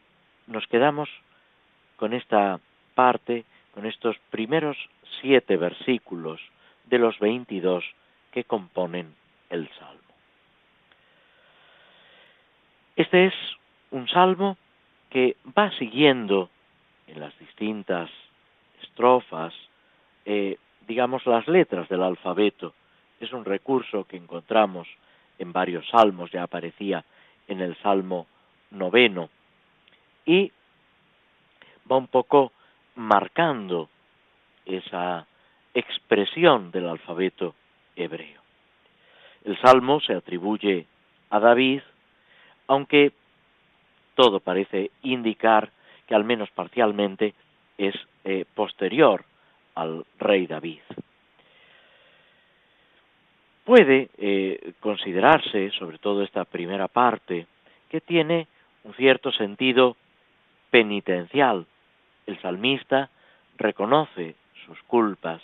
nos 0.47 0.65
quedamos 0.67 1.09
con 1.97 2.13
esta 2.13 2.59
parte, 2.95 3.45
con 3.73 3.85
estos 3.85 4.17
primeros 4.29 4.77
siete 5.21 5.57
versículos 5.57 6.41
de 6.85 6.99
los 6.99 7.19
veintidós 7.19 7.83
que 8.31 8.43
componen 8.43 9.15
el 9.49 9.69
Salmo. 9.79 10.01
Este 12.95 13.27
es 13.27 13.33
un 13.91 14.07
salmo 14.07 14.57
que 15.09 15.38
va 15.57 15.71
siguiendo 15.77 16.49
en 17.07 17.19
las 17.19 17.38
distintas 17.39 18.09
estrofas, 18.81 19.53
eh, 20.25 20.57
digamos, 20.88 21.25
las 21.25 21.47
letras 21.47 21.88
del 21.89 22.03
alfabeto. 22.03 22.73
Es 23.19 23.31
un 23.31 23.45
recurso 23.45 24.03
que 24.05 24.17
encontramos 24.17 24.88
en 25.39 25.53
varios 25.53 25.88
salmos, 25.89 26.31
ya 26.31 26.43
aparecía 26.43 27.03
en 27.47 27.61
el 27.61 27.75
Salmo 27.77 28.27
noveno, 28.71 29.29
y 30.25 30.51
va 31.89 31.97
un 31.97 32.07
poco 32.07 32.51
marcando 32.95 33.89
esa 34.65 35.25
expresión 35.73 36.71
del 36.71 36.88
alfabeto 36.89 37.55
hebreo. 37.95 38.41
El 39.45 39.57
salmo 39.61 40.01
se 40.01 40.13
atribuye 40.13 40.85
a 41.29 41.39
David, 41.39 41.81
aunque 42.67 43.13
todo 44.18 44.39
parece 44.39 44.89
indicar 45.03 45.72
que 46.07 46.15
al 46.15 46.24
menos 46.24 46.49
parcialmente 46.49 47.36
es 47.78 47.93
eh, 48.24 48.45
posterior 48.55 49.24
al 49.76 50.05
rey 50.18 50.47
David. 50.47 50.80
Puede 53.63 54.09
eh, 54.18 54.74
considerarse, 54.80 55.70
sobre 55.78 55.99
todo 55.99 56.24
esta 56.24 56.45
primera 56.45 56.88
parte, 56.88 57.45
que 57.89 58.01
tiene 58.01 58.47
un 58.86 58.95
cierto 58.95 59.32
sentido 59.32 59.95
penitencial. 60.72 61.68
El 62.26 62.41
salmista 62.41 63.11
reconoce 63.57 64.36
sus 64.65 64.82
culpas, 64.84 65.41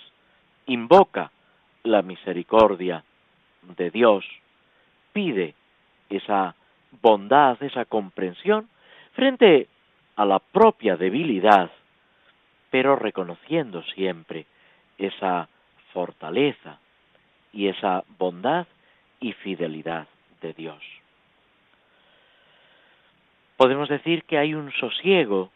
invoca 0.65 1.32
la 1.84 2.01
misericordia 2.01 3.03
de 3.78 3.91
Dios, 3.91 4.26
pide 5.11 5.53
esa 6.09 6.55
bondad, 7.01 7.61
esa 7.61 7.85
comprensión 7.85 8.69
frente 9.13 9.67
a 10.15 10.25
la 10.25 10.39
propia 10.39 10.95
debilidad, 10.95 11.71
pero 12.69 12.95
reconociendo 12.95 13.83
siempre 13.83 14.45
esa 14.97 15.47
fortaleza 15.91 16.79
y 17.51 17.67
esa 17.67 18.03
bondad 18.17 18.67
y 19.19 19.33
fidelidad 19.33 20.07
de 20.41 20.53
Dios. 20.53 20.83
Podemos 23.57 23.87
decir 23.89 24.23
que 24.23 24.37
hay 24.37 24.53
un 24.53 24.71
sosiego, 24.73 25.51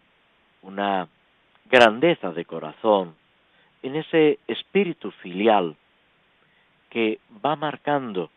una 0.62 1.08
grandeza 1.66 2.32
de 2.32 2.46
corazón, 2.46 3.16
en 3.84 3.96
ese 3.96 4.40
espíritu 4.48 5.12
filial 5.12 5.76
que 6.90 7.20
va 7.46 7.56
marcando 7.56 8.30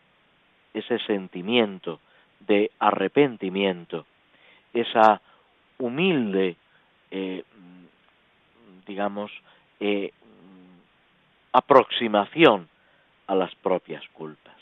ese 0.75 0.99
sentimiento 1.01 2.01
de 2.41 2.71
arrepentimiento, 2.79 4.07
esa 4.73 5.21
humilde, 5.79 6.57
eh, 7.11 7.45
digamos, 8.87 9.31
eh, 9.79 10.13
aproximación 11.53 12.69
a 13.27 13.35
las 13.35 13.55
propias 13.57 14.03
culpas. 14.13 14.57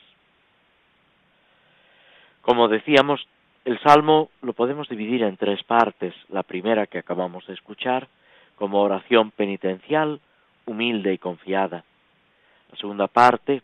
Como 2.42 2.68
decíamos, 2.68 3.26
el 3.64 3.78
Salmo 3.80 4.30
lo 4.40 4.54
podemos 4.54 4.88
dividir 4.88 5.22
en 5.22 5.36
tres 5.36 5.62
partes. 5.64 6.14
La 6.30 6.42
primera 6.42 6.86
que 6.86 6.98
acabamos 6.98 7.46
de 7.46 7.54
escuchar, 7.54 8.08
como 8.56 8.80
oración 8.80 9.30
penitencial, 9.30 10.20
humilde 10.64 11.12
y 11.12 11.18
confiada. 11.18 11.84
La 12.70 12.76
segunda 12.78 13.06
parte, 13.06 13.62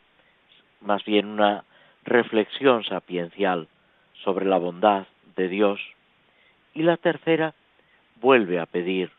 más 0.80 1.04
bien 1.04 1.26
una 1.26 1.64
reflexión 2.04 2.84
sapiencial 2.84 3.68
sobre 4.22 4.46
la 4.46 4.58
bondad 4.58 5.06
de 5.36 5.48
Dios. 5.48 5.80
Y 6.74 6.82
la 6.82 6.96
tercera, 6.96 7.54
vuelve 8.20 8.58
a 8.58 8.66
pedir 8.66 9.10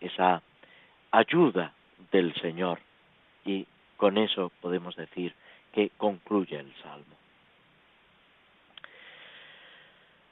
esa 0.00 0.42
ayuda 1.10 1.72
del 2.10 2.34
Señor. 2.34 2.80
Y 3.44 3.66
con 3.96 4.18
eso 4.18 4.50
podemos 4.60 4.96
decir 4.96 5.34
que 5.72 5.90
concluye 5.96 6.58
el 6.58 6.72
Salmo. 6.82 7.16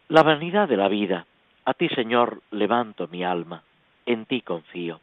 La 0.09 0.23
vanidad 0.23 0.69
de 0.69 0.77
la 0.77 0.89
vida, 0.89 1.27
a 1.65 1.75
ti 1.75 1.89
Señor 1.89 2.43
levanto 2.51 3.09
mi 3.09 3.25
alma 3.25 3.63
en 4.07 4.25
ti 4.25 4.41
confío. 4.41 5.01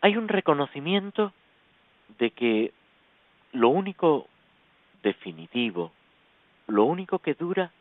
Hay 0.00 0.16
un 0.16 0.28
reconocimiento 0.28 1.32
de 2.18 2.30
que 2.30 2.72
lo 3.52 3.68
único 3.68 4.28
definitivo, 5.02 5.92
lo 6.70 6.84
único 6.84 7.18
que 7.18 7.34
dura, 7.34 7.72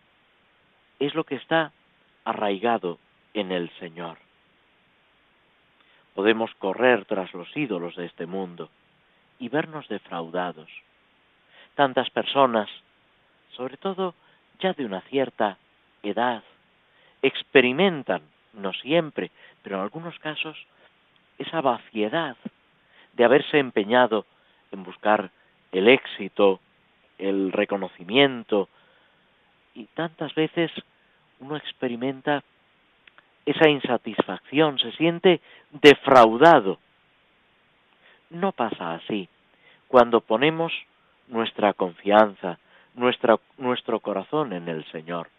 es 0.99 1.15
lo 1.15 1.23
que 1.23 1.35
está 1.35 1.71
arraigado 2.25 2.99
en 3.33 3.51
el 3.51 3.69
Señor. 3.79 4.17
Podemos 6.13 6.53
correr 6.55 7.05
tras 7.05 7.33
los 7.33 7.55
ídolos 7.55 7.95
de 7.95 8.05
este 8.05 8.25
mundo 8.25 8.69
y 9.39 9.49
vernos 9.49 9.87
defraudados. 9.87 10.69
Tantas 11.75 12.09
personas, 12.09 12.69
sobre 13.55 13.77
todo 13.77 14.13
ya 14.59 14.73
de 14.73 14.85
una 14.85 15.01
cierta 15.01 15.57
edad, 16.03 16.43
experimentan 17.21 18.21
no 18.53 18.73
siempre, 18.73 19.31
pero 19.63 19.77
en 19.77 19.83
algunos 19.83 20.17
casos, 20.19 20.57
esa 21.37 21.61
vaciedad 21.61 22.35
de 23.13 23.23
haberse 23.23 23.59
empeñado 23.59 24.25
en 24.71 24.83
buscar 24.83 25.31
el 25.71 25.87
éxito, 25.87 26.59
el 27.17 27.51
reconocimiento, 27.51 28.69
y 29.74 29.86
tantas 29.86 30.34
veces 30.36 30.72
uno 31.39 31.55
experimenta 31.55 32.43
esa 33.45 33.70
insatisfacción, 33.70 34.78
se 34.80 34.91
siente 34.93 35.41
defraudado. 35.72 36.80
No 38.30 38.51
pasa 38.51 38.93
así. 38.93 39.28
Cuando 39.88 40.22
ponemos 40.22 40.72
nuestra 41.28 41.74
confianza, 41.74 42.59
nuestra, 42.93 43.39
nuestro 43.57 43.99
corazón 43.99 44.53
en 44.53 44.67
el 44.67 44.86
Señor. 44.91 45.30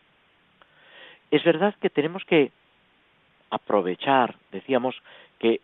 Es 1.30 1.44
verdad 1.44 1.74
que 1.80 1.90
tenemos 1.90 2.24
que 2.24 2.50
aprovechar, 3.50 4.36
decíamos 4.50 4.96
que 5.38 5.60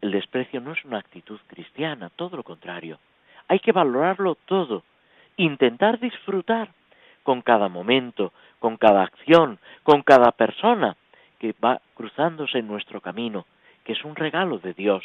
el 0.00 0.12
desprecio 0.12 0.60
no 0.60 0.72
es 0.72 0.84
una 0.84 0.98
actitud 0.98 1.38
cristiana, 1.46 2.10
todo 2.10 2.36
lo 2.36 2.42
contrario. 2.42 2.98
Hay 3.48 3.60
que 3.60 3.72
valorarlo 3.72 4.36
todo, 4.46 4.82
intentar 5.36 5.98
disfrutar 5.98 6.70
con 7.28 7.42
cada 7.42 7.68
momento, 7.68 8.32
con 8.58 8.78
cada 8.78 9.02
acción, 9.02 9.58
con 9.82 10.02
cada 10.02 10.32
persona 10.32 10.96
que 11.38 11.54
va 11.62 11.82
cruzándose 11.92 12.56
en 12.56 12.66
nuestro 12.66 13.02
camino, 13.02 13.44
que 13.84 13.92
es 13.92 14.02
un 14.02 14.16
regalo 14.16 14.56
de 14.56 14.72
Dios, 14.72 15.04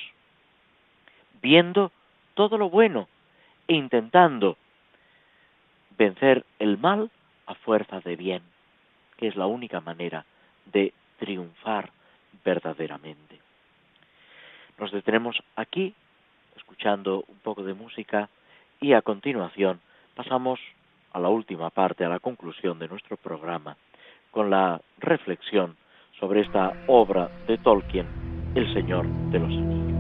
viendo 1.42 1.92
todo 2.34 2.58
lo 2.58 2.70
bueno 2.70 3.10
e 3.68 3.74
intentando 3.74 4.56
vencer 5.98 6.46
el 6.60 6.78
mal 6.78 7.12
a 7.46 7.56
fuerza 7.56 8.00
de 8.00 8.16
bien, 8.16 8.44
que 9.18 9.28
es 9.28 9.36
la 9.36 9.48
única 9.48 9.82
manera 9.82 10.24
de 10.72 10.94
triunfar 11.20 11.92
verdaderamente. 12.46 13.42
Nos 14.78 14.94
detenemos 14.94 15.44
aquí, 15.58 15.94
escuchando 16.56 17.26
un 17.28 17.40
poco 17.40 17.64
de 17.64 17.74
música, 17.74 18.30
y 18.80 18.94
a 18.94 19.02
continuación 19.02 19.82
pasamos 20.16 20.62
a 21.14 21.20
la 21.20 21.30
última 21.30 21.70
parte, 21.70 22.04
a 22.04 22.10
la 22.10 22.20
conclusión 22.20 22.80
de 22.80 22.88
nuestro 22.88 23.18
programa, 23.18 23.78
con 24.32 24.50
la 24.50 24.82
reflexión 24.98 25.78
sobre 26.20 26.42
esta 26.42 26.74
obra 26.88 27.30
de 27.48 27.58
Tolkien, 27.58 28.08
El 28.56 28.74
Señor 28.74 29.08
de 29.32 29.40
los 29.40 29.50
Anillos. 29.50 29.93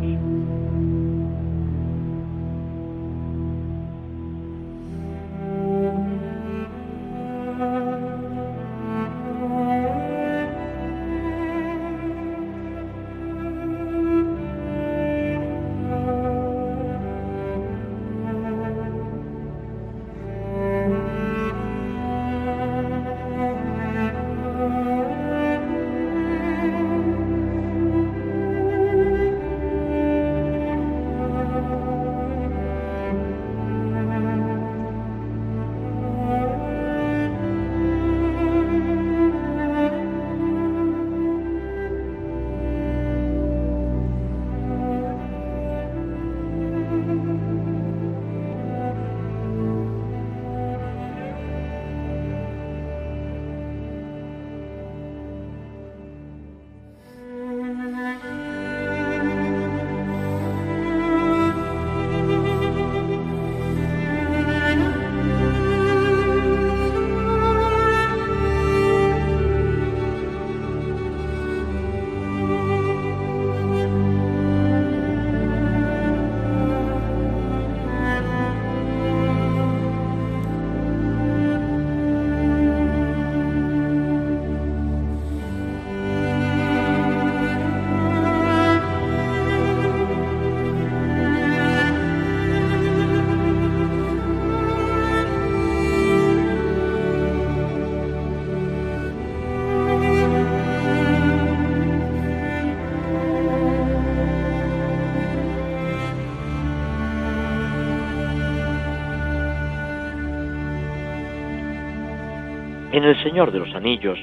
En 113.03 113.09
El 113.09 113.21
Señor 113.21 113.51
de 113.51 113.59
los 113.59 113.75
Anillos, 113.75 114.17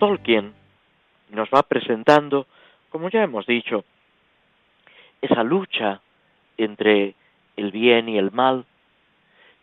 Tolkien 0.00 0.52
nos 1.28 1.48
va 1.50 1.62
presentando, 1.62 2.48
como 2.88 3.08
ya 3.10 3.22
hemos 3.22 3.46
dicho, 3.46 3.84
esa 5.22 5.44
lucha 5.44 6.00
entre 6.56 7.14
el 7.56 7.70
bien 7.70 8.08
y 8.08 8.18
el 8.18 8.32
mal 8.32 8.64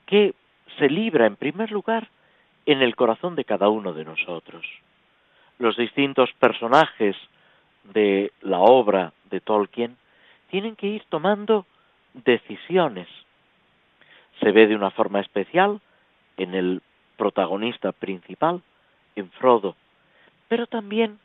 que 0.06 0.36
se 0.80 0.90
libra 0.90 1.26
en 1.26 1.36
primer 1.36 1.70
lugar 1.70 2.08
en 2.66 2.82
el 2.82 2.96
corazón 2.96 3.36
de 3.36 3.44
cada 3.44 3.68
uno 3.68 3.92
de 3.92 4.06
nosotros. 4.06 4.66
Los 5.60 5.76
distintos 5.76 6.32
personajes 6.40 7.18
de 7.94 8.32
la 8.40 8.60
obra 8.60 9.12
de 9.30 9.42
Tolkien 9.42 9.98
tienen 10.50 10.78
que 10.78 10.88
ir 10.88 11.04
tomando 11.10 11.66
decisiones. 12.14 13.10
Se 14.40 14.54
ve 14.54 14.66
de 14.66 14.78
una 14.78 14.92
forma 14.92 15.20
especial 15.20 15.82
en 16.38 16.56
el 16.56 16.82
protagonista 17.18 17.92
principal, 17.92 18.62
en 19.16 19.30
Frodo, 19.32 19.76
pero 20.48 20.68
también 20.68 21.20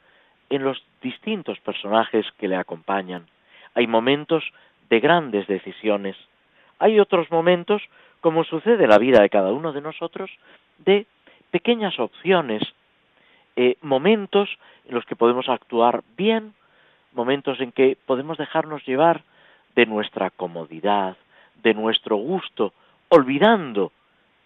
en 0.50 0.64
los 0.64 0.82
distintos 1.02 1.58
personajes 1.60 2.26
que 2.38 2.48
le 2.48 2.56
acompañan. 2.56 3.26
Hay 3.74 3.86
momentos 3.86 4.44
de 4.90 5.00
grandes 5.00 5.46
decisiones, 5.46 6.16
hay 6.78 6.98
otros 6.98 7.30
momentos, 7.30 7.82
como 8.20 8.44
sucede 8.44 8.84
en 8.84 8.90
la 8.90 8.98
vida 8.98 9.22
de 9.22 9.30
cada 9.30 9.52
uno 9.52 9.72
de 9.72 9.80
nosotros, 9.80 10.30
de 10.78 11.06
pequeñas 11.50 11.98
opciones, 11.98 12.62
eh, 13.56 13.76
momentos 13.82 14.48
en 14.86 14.94
los 14.94 15.04
que 15.04 15.16
podemos 15.16 15.48
actuar 15.48 16.02
bien, 16.16 16.54
momentos 17.12 17.60
en 17.60 17.72
que 17.72 17.96
podemos 18.06 18.38
dejarnos 18.38 18.84
llevar 18.86 19.22
de 19.74 19.86
nuestra 19.86 20.30
comodidad, 20.30 21.16
de 21.62 21.74
nuestro 21.74 22.16
gusto, 22.16 22.72
olvidando 23.08 23.92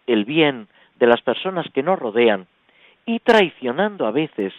el 0.07 0.25
bien 0.25 0.69
de 0.99 1.07
las 1.07 1.21
personas 1.23 1.67
que 1.73 1.83
nos 1.83 1.99
rodean 1.99 2.47
y 3.05 3.21
traicionando 3.21 4.07
a 4.07 4.11
veces 4.11 4.53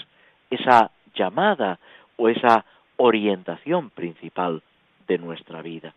esa 0.50 0.92
llamada 1.16 1.80
o 2.16 2.30
esa 2.30 2.66
orientación 2.98 3.90
principal 3.90 4.62
de 5.08 5.18
nuestra 5.18 5.62
vida. 5.62 5.94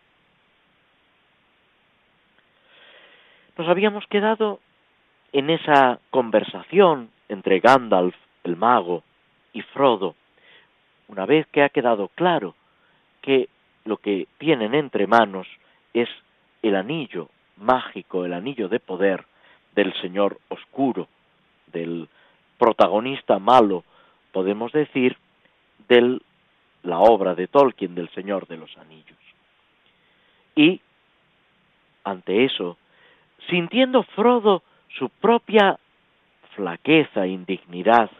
Nos 3.57 3.67
habíamos 3.67 4.05
quedado 4.07 4.59
en 5.33 5.49
esa 5.49 5.99
conversación 6.09 7.09
entre 7.29 7.59
Gandalf, 7.59 8.15
el 8.43 8.55
mago, 8.55 9.03
y 9.53 9.61
Frodo, 9.61 10.15
una 11.07 11.25
vez 11.25 11.45
que 11.47 11.61
ha 11.61 11.69
quedado 11.69 12.09
claro 12.15 12.55
que 13.21 13.49
lo 13.83 13.97
que 13.97 14.27
tienen 14.37 14.73
entre 14.73 15.07
manos 15.07 15.47
es 15.93 16.09
el 16.61 16.75
anillo 16.75 17.29
mágico, 17.57 18.25
el 18.25 18.33
anillo 18.33 18.69
de 18.69 18.79
poder, 18.79 19.25
del 19.75 19.93
Señor 20.01 20.39
oscuro, 20.49 21.07
del 21.67 22.09
protagonista 22.57 23.39
malo, 23.39 23.83
podemos 24.31 24.71
decir, 24.71 25.17
de 25.87 26.19
la 26.83 26.99
obra 26.99 27.35
de 27.35 27.47
Tolkien 27.47 27.95
del 27.95 28.09
Señor 28.09 28.47
de 28.47 28.57
los 28.57 28.77
Anillos. 28.77 29.17
Y, 30.55 30.81
ante 32.03 32.45
eso, 32.45 32.77
sintiendo 33.49 34.03
Frodo 34.03 34.63
su 34.97 35.09
propia 35.09 35.79
flaqueza 36.55 37.25
e 37.25 37.29
indignidad, 37.29 38.11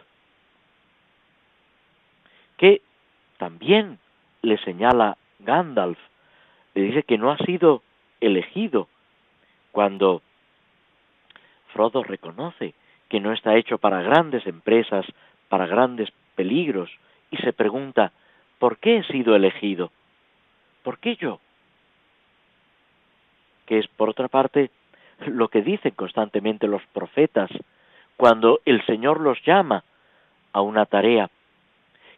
que 2.56 2.80
también 3.38 3.98
le 4.42 4.58
señala 4.58 5.16
Gandalf, 5.40 5.98
le 6.74 6.82
dice 6.82 7.02
que 7.02 7.18
no 7.18 7.30
ha 7.30 7.38
sido 7.38 7.82
elegido 8.20 8.88
cuando 9.72 10.22
Frodo 11.72 12.02
reconoce 12.02 12.74
que 13.08 13.20
no 13.20 13.32
está 13.32 13.56
hecho 13.56 13.78
para 13.78 14.02
grandes 14.02 14.46
empresas, 14.46 15.04
para 15.48 15.66
grandes 15.66 16.10
peligros, 16.34 16.90
y 17.30 17.36
se 17.38 17.52
pregunta, 17.52 18.12
¿por 18.58 18.78
qué 18.78 18.98
he 18.98 19.04
sido 19.04 19.34
elegido? 19.34 19.90
¿Por 20.82 20.98
qué 20.98 21.16
yo? 21.16 21.40
Que 23.66 23.78
es, 23.78 23.86
por 23.88 24.08
otra 24.08 24.28
parte, 24.28 24.70
lo 25.26 25.48
que 25.48 25.62
dicen 25.62 25.92
constantemente 25.92 26.66
los 26.66 26.82
profetas 26.92 27.50
cuando 28.16 28.60
el 28.64 28.84
Señor 28.86 29.20
los 29.20 29.42
llama 29.44 29.84
a 30.52 30.60
una 30.60 30.86
tarea, 30.86 31.30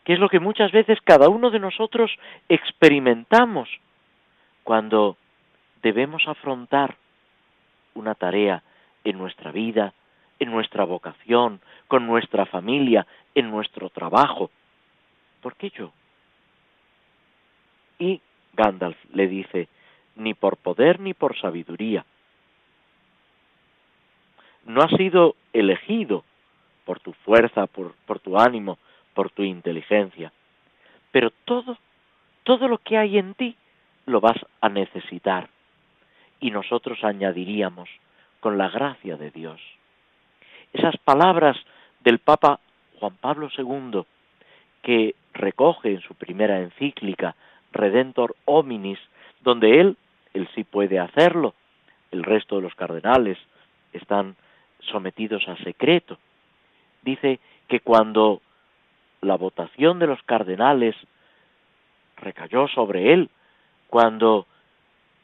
que 0.04 0.14
es 0.14 0.18
lo 0.18 0.28
que 0.28 0.40
muchas 0.40 0.72
veces 0.72 0.98
cada 1.02 1.28
uno 1.28 1.50
de 1.50 1.60
nosotros 1.60 2.10
experimentamos 2.48 3.68
cuando 4.64 5.16
debemos 5.82 6.26
afrontar 6.26 6.96
una 7.94 8.14
tarea 8.14 8.62
en 9.04 9.18
nuestra 9.18 9.52
vida, 9.52 9.94
en 10.38 10.50
nuestra 10.50 10.84
vocación, 10.84 11.60
con 11.88 12.06
nuestra 12.06 12.46
familia, 12.46 13.06
en 13.34 13.50
nuestro 13.50 13.90
trabajo. 13.90 14.50
¿Por 15.40 15.56
qué 15.56 15.70
yo? 15.70 15.92
Y 17.98 18.20
Gandalf 18.54 18.96
le 19.12 19.28
dice, 19.28 19.68
ni 20.16 20.34
por 20.34 20.56
poder 20.56 21.00
ni 21.00 21.14
por 21.14 21.38
sabiduría. 21.38 22.04
No 24.64 24.82
has 24.82 24.90
sido 24.96 25.36
elegido 25.52 26.24
por 26.84 27.00
tu 27.00 27.12
fuerza, 27.12 27.66
por, 27.66 27.94
por 28.06 28.20
tu 28.20 28.38
ánimo, 28.38 28.78
por 29.14 29.30
tu 29.30 29.42
inteligencia. 29.42 30.32
Pero 31.12 31.30
todo, 31.44 31.78
todo 32.42 32.68
lo 32.68 32.78
que 32.78 32.96
hay 32.98 33.18
en 33.18 33.34
ti 33.34 33.56
lo 34.06 34.20
vas 34.20 34.38
a 34.60 34.68
necesitar. 34.68 35.48
Y 36.40 36.50
nosotros 36.50 37.02
añadiríamos, 37.04 37.88
con 38.44 38.58
la 38.58 38.68
gracia 38.68 39.16
de 39.16 39.30
Dios. 39.30 39.58
Esas 40.74 40.98
palabras 40.98 41.56
del 42.00 42.18
Papa 42.18 42.60
Juan 43.00 43.16
Pablo 43.18 43.48
II, 43.56 44.02
que 44.82 45.14
recoge 45.32 45.92
en 45.92 46.02
su 46.02 46.14
primera 46.14 46.60
encíclica 46.60 47.36
Redentor 47.72 48.36
Hominis, 48.44 48.98
donde 49.40 49.80
él, 49.80 49.96
él 50.34 50.46
sí 50.54 50.62
puede 50.62 50.98
hacerlo, 50.98 51.54
el 52.10 52.22
resto 52.22 52.56
de 52.56 52.60
los 52.60 52.74
cardenales 52.74 53.38
están 53.94 54.36
sometidos 54.92 55.48
a 55.48 55.56
secreto. 55.64 56.18
Dice 57.00 57.40
que 57.66 57.80
cuando 57.80 58.42
la 59.22 59.36
votación 59.36 59.98
de 59.98 60.06
los 60.06 60.22
cardenales 60.24 60.94
recayó 62.18 62.68
sobre 62.68 63.14
él, 63.14 63.30
cuando 63.88 64.46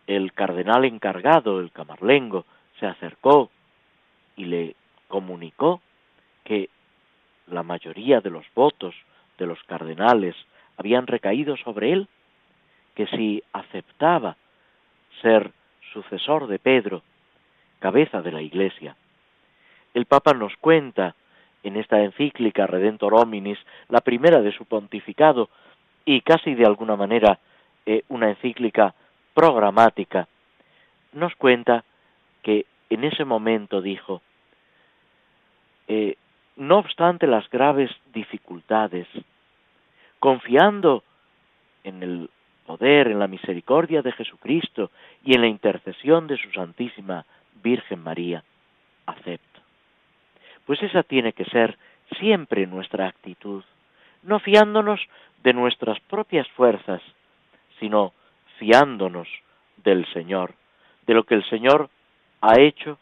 el 0.07 0.33
cardenal 0.33 0.87
encargado, 0.87 1.61
el 1.61 1.71
camarlengo, 1.71 2.47
se 2.81 2.87
acercó 2.87 3.51
y 4.37 4.47
le 4.47 4.75
comunicó 5.07 5.81
que 6.45 6.71
la 7.47 7.63
mayoría 7.63 8.21
de 8.21 8.31
los 8.31 8.47
votos 8.55 8.95
de 9.39 9.47
los 9.47 9.63
cardenales 9.65 10.35
habían 10.77 11.07
recaído 11.07 11.57
sobre 11.59 11.93
él, 11.93 12.09
que 12.95 13.07
si 13.07 13.43
aceptaba 13.53 14.37
ser 15.21 15.53
sucesor 15.93 16.47
de 16.47 16.59
Pedro, 16.59 17.03
cabeza 17.79 18.23
de 18.23 18.33
la 18.33 18.43
Iglesia. 18.43 18.97
El 19.93 20.07
Papa 20.07 20.33
nos 20.33 20.57
cuenta 20.57 21.15
en 21.63 21.77
esta 21.77 22.03
encíclica 22.03 22.67
Redentor 22.67 23.15
Hominis, 23.15 23.59
la 23.89 24.01
primera 24.01 24.41
de 24.41 24.53
su 24.53 24.65
pontificado 24.65 25.51
y 26.05 26.23
casi 26.23 26.55
de 26.55 26.65
alguna 26.65 26.97
manera 26.97 27.39
eh, 27.85 28.05
una 28.09 28.31
encíclica 28.31 28.95
programática, 29.35 30.29
nos 31.13 31.35
cuenta 31.37 31.85
que 32.43 32.67
en 32.89 33.05
ese 33.05 33.25
momento 33.25 33.81
dijo, 33.81 34.23
eh, 35.89 36.17
no 36.57 36.79
obstante 36.79 37.27
las 37.27 37.49
graves 37.51 37.91
dificultades, 38.13 39.07
confiando 40.19 41.03
en 41.85 42.03
el 42.03 42.31
poder, 42.67 43.09
en 43.09 43.19
la 43.19 43.27
misericordia 43.27 44.03
de 44.03 44.13
Jesucristo 44.13 44.91
y 45.25 45.35
en 45.35 45.41
la 45.41 45.49
intercesión 45.49 46.27
de 46.27 46.37
su 46.37 46.51
Santísima 46.53 47.25
Virgen 47.63 48.03
María, 48.03 48.45
acepto. 49.07 49.61
Pues 50.67 50.83
esa 50.83 51.03
tiene 51.03 51.33
que 51.33 51.45
ser 51.47 51.77
siempre 52.19 52.67
nuestra 52.67 53.09
actitud, 53.09 53.65
no 54.23 54.39
fiándonos 54.39 55.01
de 55.43 55.53
nuestras 55.53 55.99
propias 56.01 56.47
fuerzas, 56.51 57.01
sino 57.79 58.13
fiándonos 58.59 59.29
del 59.79 60.07
Señor, 60.13 60.55
de 61.07 61.15
lo 61.15 61.25
que 61.25 61.35
el 61.35 61.45
Señor 61.49 61.89
ha 62.41 62.61
hecho 62.61 62.99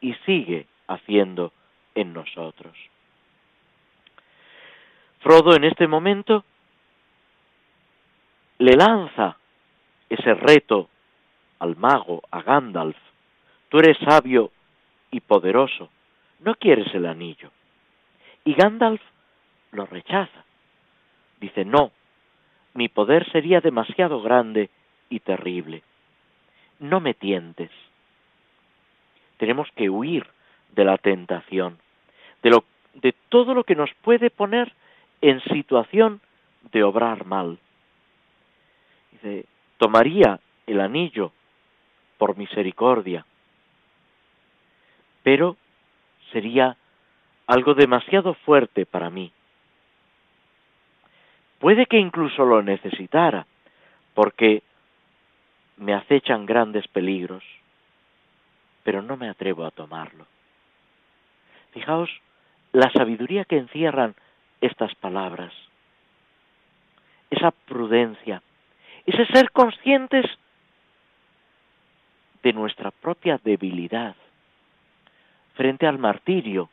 y 0.00 0.14
sigue 0.26 0.66
haciendo 0.88 1.52
en 1.94 2.12
nosotros. 2.12 2.76
Frodo 5.20 5.54
en 5.54 5.64
este 5.64 5.86
momento 5.86 6.44
le 8.58 8.72
lanza 8.72 9.36
ese 10.08 10.34
reto 10.34 10.88
al 11.58 11.76
mago, 11.76 12.22
a 12.30 12.42
Gandalf. 12.42 12.96
Tú 13.68 13.78
eres 13.78 13.98
sabio 13.98 14.50
y 15.10 15.20
poderoso, 15.20 15.90
no 16.40 16.54
quieres 16.54 16.92
el 16.94 17.06
anillo. 17.06 17.50
Y 18.44 18.54
Gandalf 18.54 19.02
lo 19.72 19.86
rechaza. 19.86 20.44
Dice, 21.40 21.64
no, 21.64 21.92
mi 22.74 22.88
poder 22.88 23.30
sería 23.30 23.60
demasiado 23.60 24.22
grande 24.22 24.70
y 25.08 25.20
terrible. 25.20 25.82
No 26.78 27.00
me 27.00 27.14
tientes. 27.14 27.70
Tenemos 29.40 29.70
que 29.74 29.88
huir 29.88 30.26
de 30.72 30.84
la 30.84 30.98
tentación, 30.98 31.78
de, 32.42 33.14
todo 33.30 33.54
lo 33.54 33.64
que 33.64 33.74
nos 33.74 33.90
puede 34.02 34.28
poner 34.28 34.70
en 35.22 35.40
situación 35.44 36.20
de 36.72 36.82
obrar 36.82 37.24
mal. 37.24 37.58
Dice, 39.12 39.46
tomaría 39.78 40.38
el 40.66 40.78
anillo 40.78 41.32
por 42.18 42.36
misericordia, 42.36 43.24
pero 45.22 45.56
sería 46.32 46.76
algo 47.46 47.72
demasiado 47.72 48.34
fuerte 48.34 48.84
para 48.84 49.08
mí. 49.08 49.32
Puede 51.60 51.86
que 51.86 51.96
incluso 51.96 52.44
lo 52.44 52.62
necesitara, 52.62 53.46
porque 54.12 54.62
me 55.78 55.94
acechan 55.94 56.44
grandes 56.44 56.86
peligros, 56.88 57.42
pero 58.82 59.02
no 59.02 59.16
me 59.16 59.28
atrevo 59.28 59.64
a 59.64 59.70
tomarlo. 59.70 60.26
Fijaos 61.72 62.10
la 62.72 62.90
sabiduría 62.92 63.44
que 63.44 63.58
encierran 63.58 64.14
estas 64.60 64.94
palabras, 64.94 65.52
esa 67.30 67.50
prudencia, 67.50 68.42
ese 69.06 69.26
ser 69.26 69.50
conscientes 69.50 70.26
de 72.42 72.52
nuestra 72.52 72.90
propia 72.90 73.38
debilidad 73.42 74.14
frente 75.54 75.86
al 75.86 75.98
martirio. 75.98 76.70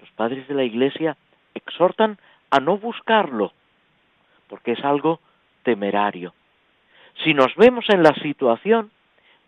Los 0.00 0.10
padres 0.10 0.46
de 0.48 0.54
la 0.54 0.64
Iglesia 0.64 1.16
exhortan 1.54 2.18
a 2.50 2.60
no 2.60 2.76
buscarlo, 2.78 3.52
porque 4.48 4.72
es 4.72 4.84
algo 4.84 5.20
temerario. 5.62 6.34
Si 7.24 7.32
nos 7.32 7.54
vemos 7.56 7.88
en 7.88 8.02
la 8.02 8.14
situación, 8.14 8.90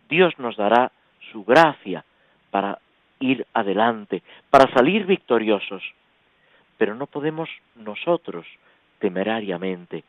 Dios 0.09 0.39
nos 0.39 0.57
dará 0.57 0.91
su 1.33 1.45
gracia 1.45 2.05
para 2.51 2.79
ir 3.21 3.47
adelante, 3.53 4.23
para 4.51 4.73
salir 4.73 5.07
victoriosos. 5.07 5.83
Pero 6.77 6.95
no 6.95 7.07
podemos 7.07 7.49
nosotros 7.75 8.47
temerariamente 8.99 10.05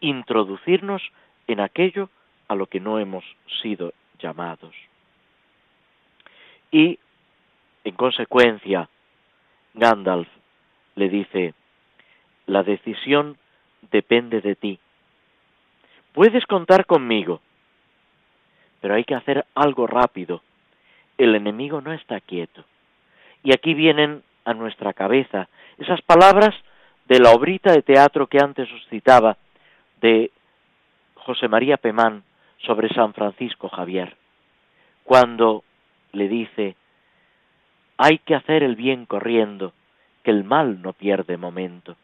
introducirnos 0.00 1.02
en 1.46 1.60
aquello 1.60 2.10
a 2.48 2.54
lo 2.54 2.66
que 2.66 2.80
no 2.80 2.98
hemos 2.98 3.24
sido 3.62 3.92
llamados. 4.18 4.74
Y, 6.70 6.98
en 7.84 7.94
consecuencia, 7.94 8.88
Gandalf 9.74 10.28
le 10.96 11.08
dice, 11.08 11.54
la 12.46 12.62
decisión 12.62 13.38
depende 13.90 14.40
de 14.40 14.56
ti. 14.56 14.78
Puedes 16.12 16.44
contar 16.46 16.84
conmigo, 16.86 17.40
pero 18.82 18.94
hay 18.96 19.04
que 19.04 19.14
hacer 19.14 19.46
algo 19.54 19.86
rápido. 19.86 20.42
El 21.16 21.36
enemigo 21.36 21.80
no 21.80 21.92
está 21.92 22.20
quieto. 22.20 22.64
Y 23.44 23.54
aquí 23.54 23.74
vienen 23.74 24.22
a 24.44 24.52
nuestra 24.52 24.92
cabeza 24.92 25.48
esas 25.78 26.02
palabras 26.02 26.54
de 27.06 27.20
la 27.20 27.30
obrita 27.30 27.72
de 27.72 27.82
teatro 27.82 28.26
que 28.26 28.38
antes 28.42 28.70
os 28.70 28.86
citaba 28.88 29.38
de 30.00 30.32
José 31.14 31.46
María 31.46 31.76
Pemán 31.76 32.24
sobre 32.58 32.88
San 32.88 33.14
Francisco 33.14 33.68
Javier, 33.68 34.16
cuando 35.04 35.62
le 36.12 36.28
dice, 36.28 36.76
hay 37.96 38.18
que 38.18 38.34
hacer 38.34 38.64
el 38.64 38.74
bien 38.74 39.06
corriendo, 39.06 39.72
que 40.24 40.32
el 40.32 40.42
mal 40.42 40.82
no 40.82 40.92
pierde 40.92 41.36
momento. 41.36 41.96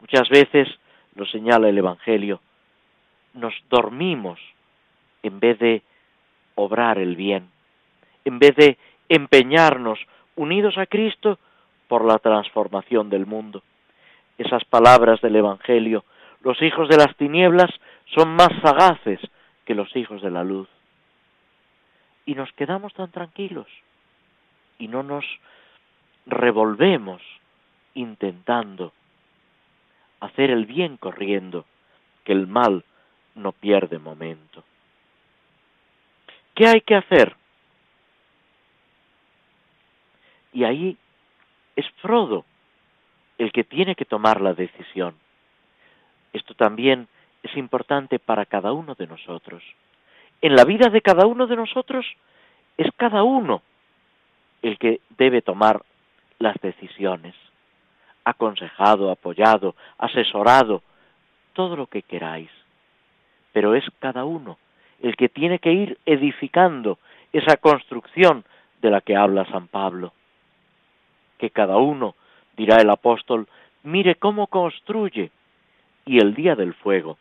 Muchas 0.00 0.28
veces, 0.28 0.68
lo 1.16 1.26
señala 1.26 1.68
el 1.68 1.78
Evangelio, 1.78 2.40
nos 3.34 3.54
dormimos 3.68 4.38
en 5.22 5.40
vez 5.40 5.58
de 5.58 5.82
obrar 6.54 6.98
el 6.98 7.16
bien, 7.16 7.50
en 8.24 8.38
vez 8.38 8.54
de 8.56 8.78
empeñarnos 9.08 9.98
unidos 10.36 10.78
a 10.78 10.86
Cristo 10.86 11.38
por 11.88 12.04
la 12.04 12.18
transformación 12.18 13.10
del 13.10 13.26
mundo. 13.26 13.62
Esas 14.38 14.64
palabras 14.64 15.20
del 15.20 15.36
Evangelio, 15.36 16.04
los 16.42 16.60
hijos 16.62 16.88
de 16.88 16.96
las 16.96 17.14
tinieblas 17.16 17.70
son 18.14 18.34
más 18.34 18.50
sagaces 18.62 19.20
que 19.64 19.74
los 19.74 19.94
hijos 19.96 20.22
de 20.22 20.30
la 20.30 20.44
luz. 20.44 20.68
Y 22.26 22.34
nos 22.34 22.52
quedamos 22.52 22.94
tan 22.94 23.10
tranquilos 23.10 23.66
y 24.78 24.88
no 24.88 25.02
nos 25.02 25.24
revolvemos 26.26 27.22
intentando 27.94 28.92
hacer 30.20 30.50
el 30.50 30.66
bien 30.66 30.96
corriendo, 30.96 31.64
que 32.24 32.32
el 32.32 32.46
mal 32.46 32.84
no 33.34 33.52
pierde 33.52 33.98
momento. 33.98 34.64
¿Qué 36.54 36.66
hay 36.66 36.80
que 36.80 36.94
hacer? 36.94 37.36
Y 40.52 40.64
ahí 40.64 40.96
es 41.76 41.86
Frodo 42.02 42.44
el 43.38 43.52
que 43.52 43.64
tiene 43.64 43.94
que 43.94 44.04
tomar 44.04 44.40
la 44.40 44.52
decisión. 44.52 45.14
Esto 46.32 46.54
también 46.54 47.08
es 47.42 47.56
importante 47.56 48.18
para 48.18 48.44
cada 48.44 48.72
uno 48.72 48.94
de 48.94 49.06
nosotros. 49.06 49.62
En 50.42 50.54
la 50.54 50.64
vida 50.64 50.90
de 50.90 51.00
cada 51.00 51.26
uno 51.26 51.46
de 51.46 51.56
nosotros 51.56 52.06
es 52.76 52.88
cada 52.96 53.22
uno 53.22 53.62
el 54.62 54.78
que 54.78 55.00
debe 55.16 55.40
tomar 55.40 55.82
las 56.38 56.56
decisiones, 56.60 57.34
aconsejado, 58.24 59.10
apoyado, 59.10 59.74
asesorado, 59.98 60.82
todo 61.54 61.76
lo 61.76 61.86
que 61.86 62.02
queráis. 62.02 62.50
Pero 63.52 63.74
es 63.74 63.84
cada 64.00 64.24
uno 64.24 64.58
el 65.00 65.16
que 65.16 65.28
tiene 65.28 65.58
que 65.58 65.72
ir 65.72 65.98
edificando 66.06 66.98
esa 67.32 67.56
construcción 67.56 68.44
de 68.82 68.90
la 68.90 69.00
que 69.00 69.16
habla 69.16 69.46
San 69.46 69.68
Pablo. 69.68 70.12
Que 71.38 71.50
cada 71.50 71.76
uno, 71.78 72.14
dirá 72.56 72.76
el 72.76 72.90
apóstol, 72.90 73.48
mire 73.82 74.16
cómo 74.16 74.46
construye 74.46 75.30
y 76.04 76.18
el 76.18 76.34
día 76.34 76.54
del 76.54 76.74
fuego 76.74 77.18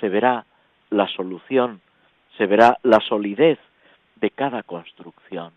se 0.00 0.08
verá 0.08 0.44
la 0.90 1.08
solución, 1.08 1.80
se 2.36 2.46
verá 2.46 2.78
la 2.82 3.00
solidez 3.00 3.58
de 4.16 4.30
cada 4.30 4.62
construcción. 4.62 5.52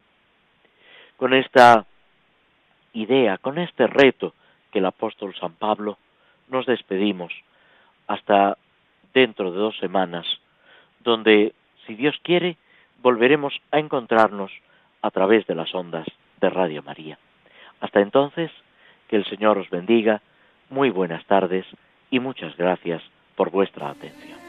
Con 1.18 1.34
esta 1.34 1.86
idea, 2.94 3.38
con 3.38 3.58
este 3.58 3.88
reto 3.88 4.34
que 4.72 4.80
el 4.80 4.86
apóstol 4.86 5.36
San 5.36 5.54
Pablo, 5.54 5.98
nos 6.48 6.66
despedimos 6.66 7.34
hasta 8.08 8.58
dentro 9.14 9.52
de 9.52 9.58
dos 9.58 9.78
semanas, 9.78 10.26
donde, 11.10 11.54
si 11.88 11.96
Dios 11.96 12.16
quiere, 12.24 12.56
volveremos 13.02 13.60
a 13.72 13.80
encontrarnos 13.80 14.52
a 15.02 15.10
través 15.10 15.48
de 15.48 15.56
las 15.56 15.74
ondas 15.74 16.06
de 16.40 16.50
Radio 16.50 16.84
María. 16.84 17.18
Hasta 17.82 18.00
entonces, 18.00 18.52
que 19.08 19.16
el 19.16 19.26
Señor 19.26 19.58
os 19.58 19.70
bendiga, 19.72 20.22
muy 20.70 20.92
buenas 20.92 21.26
tardes 21.26 21.66
y 22.12 22.20
muchas 22.20 22.56
gracias 22.58 23.02
por 23.36 23.50
vuestra 23.50 23.90
atención. 23.90 24.49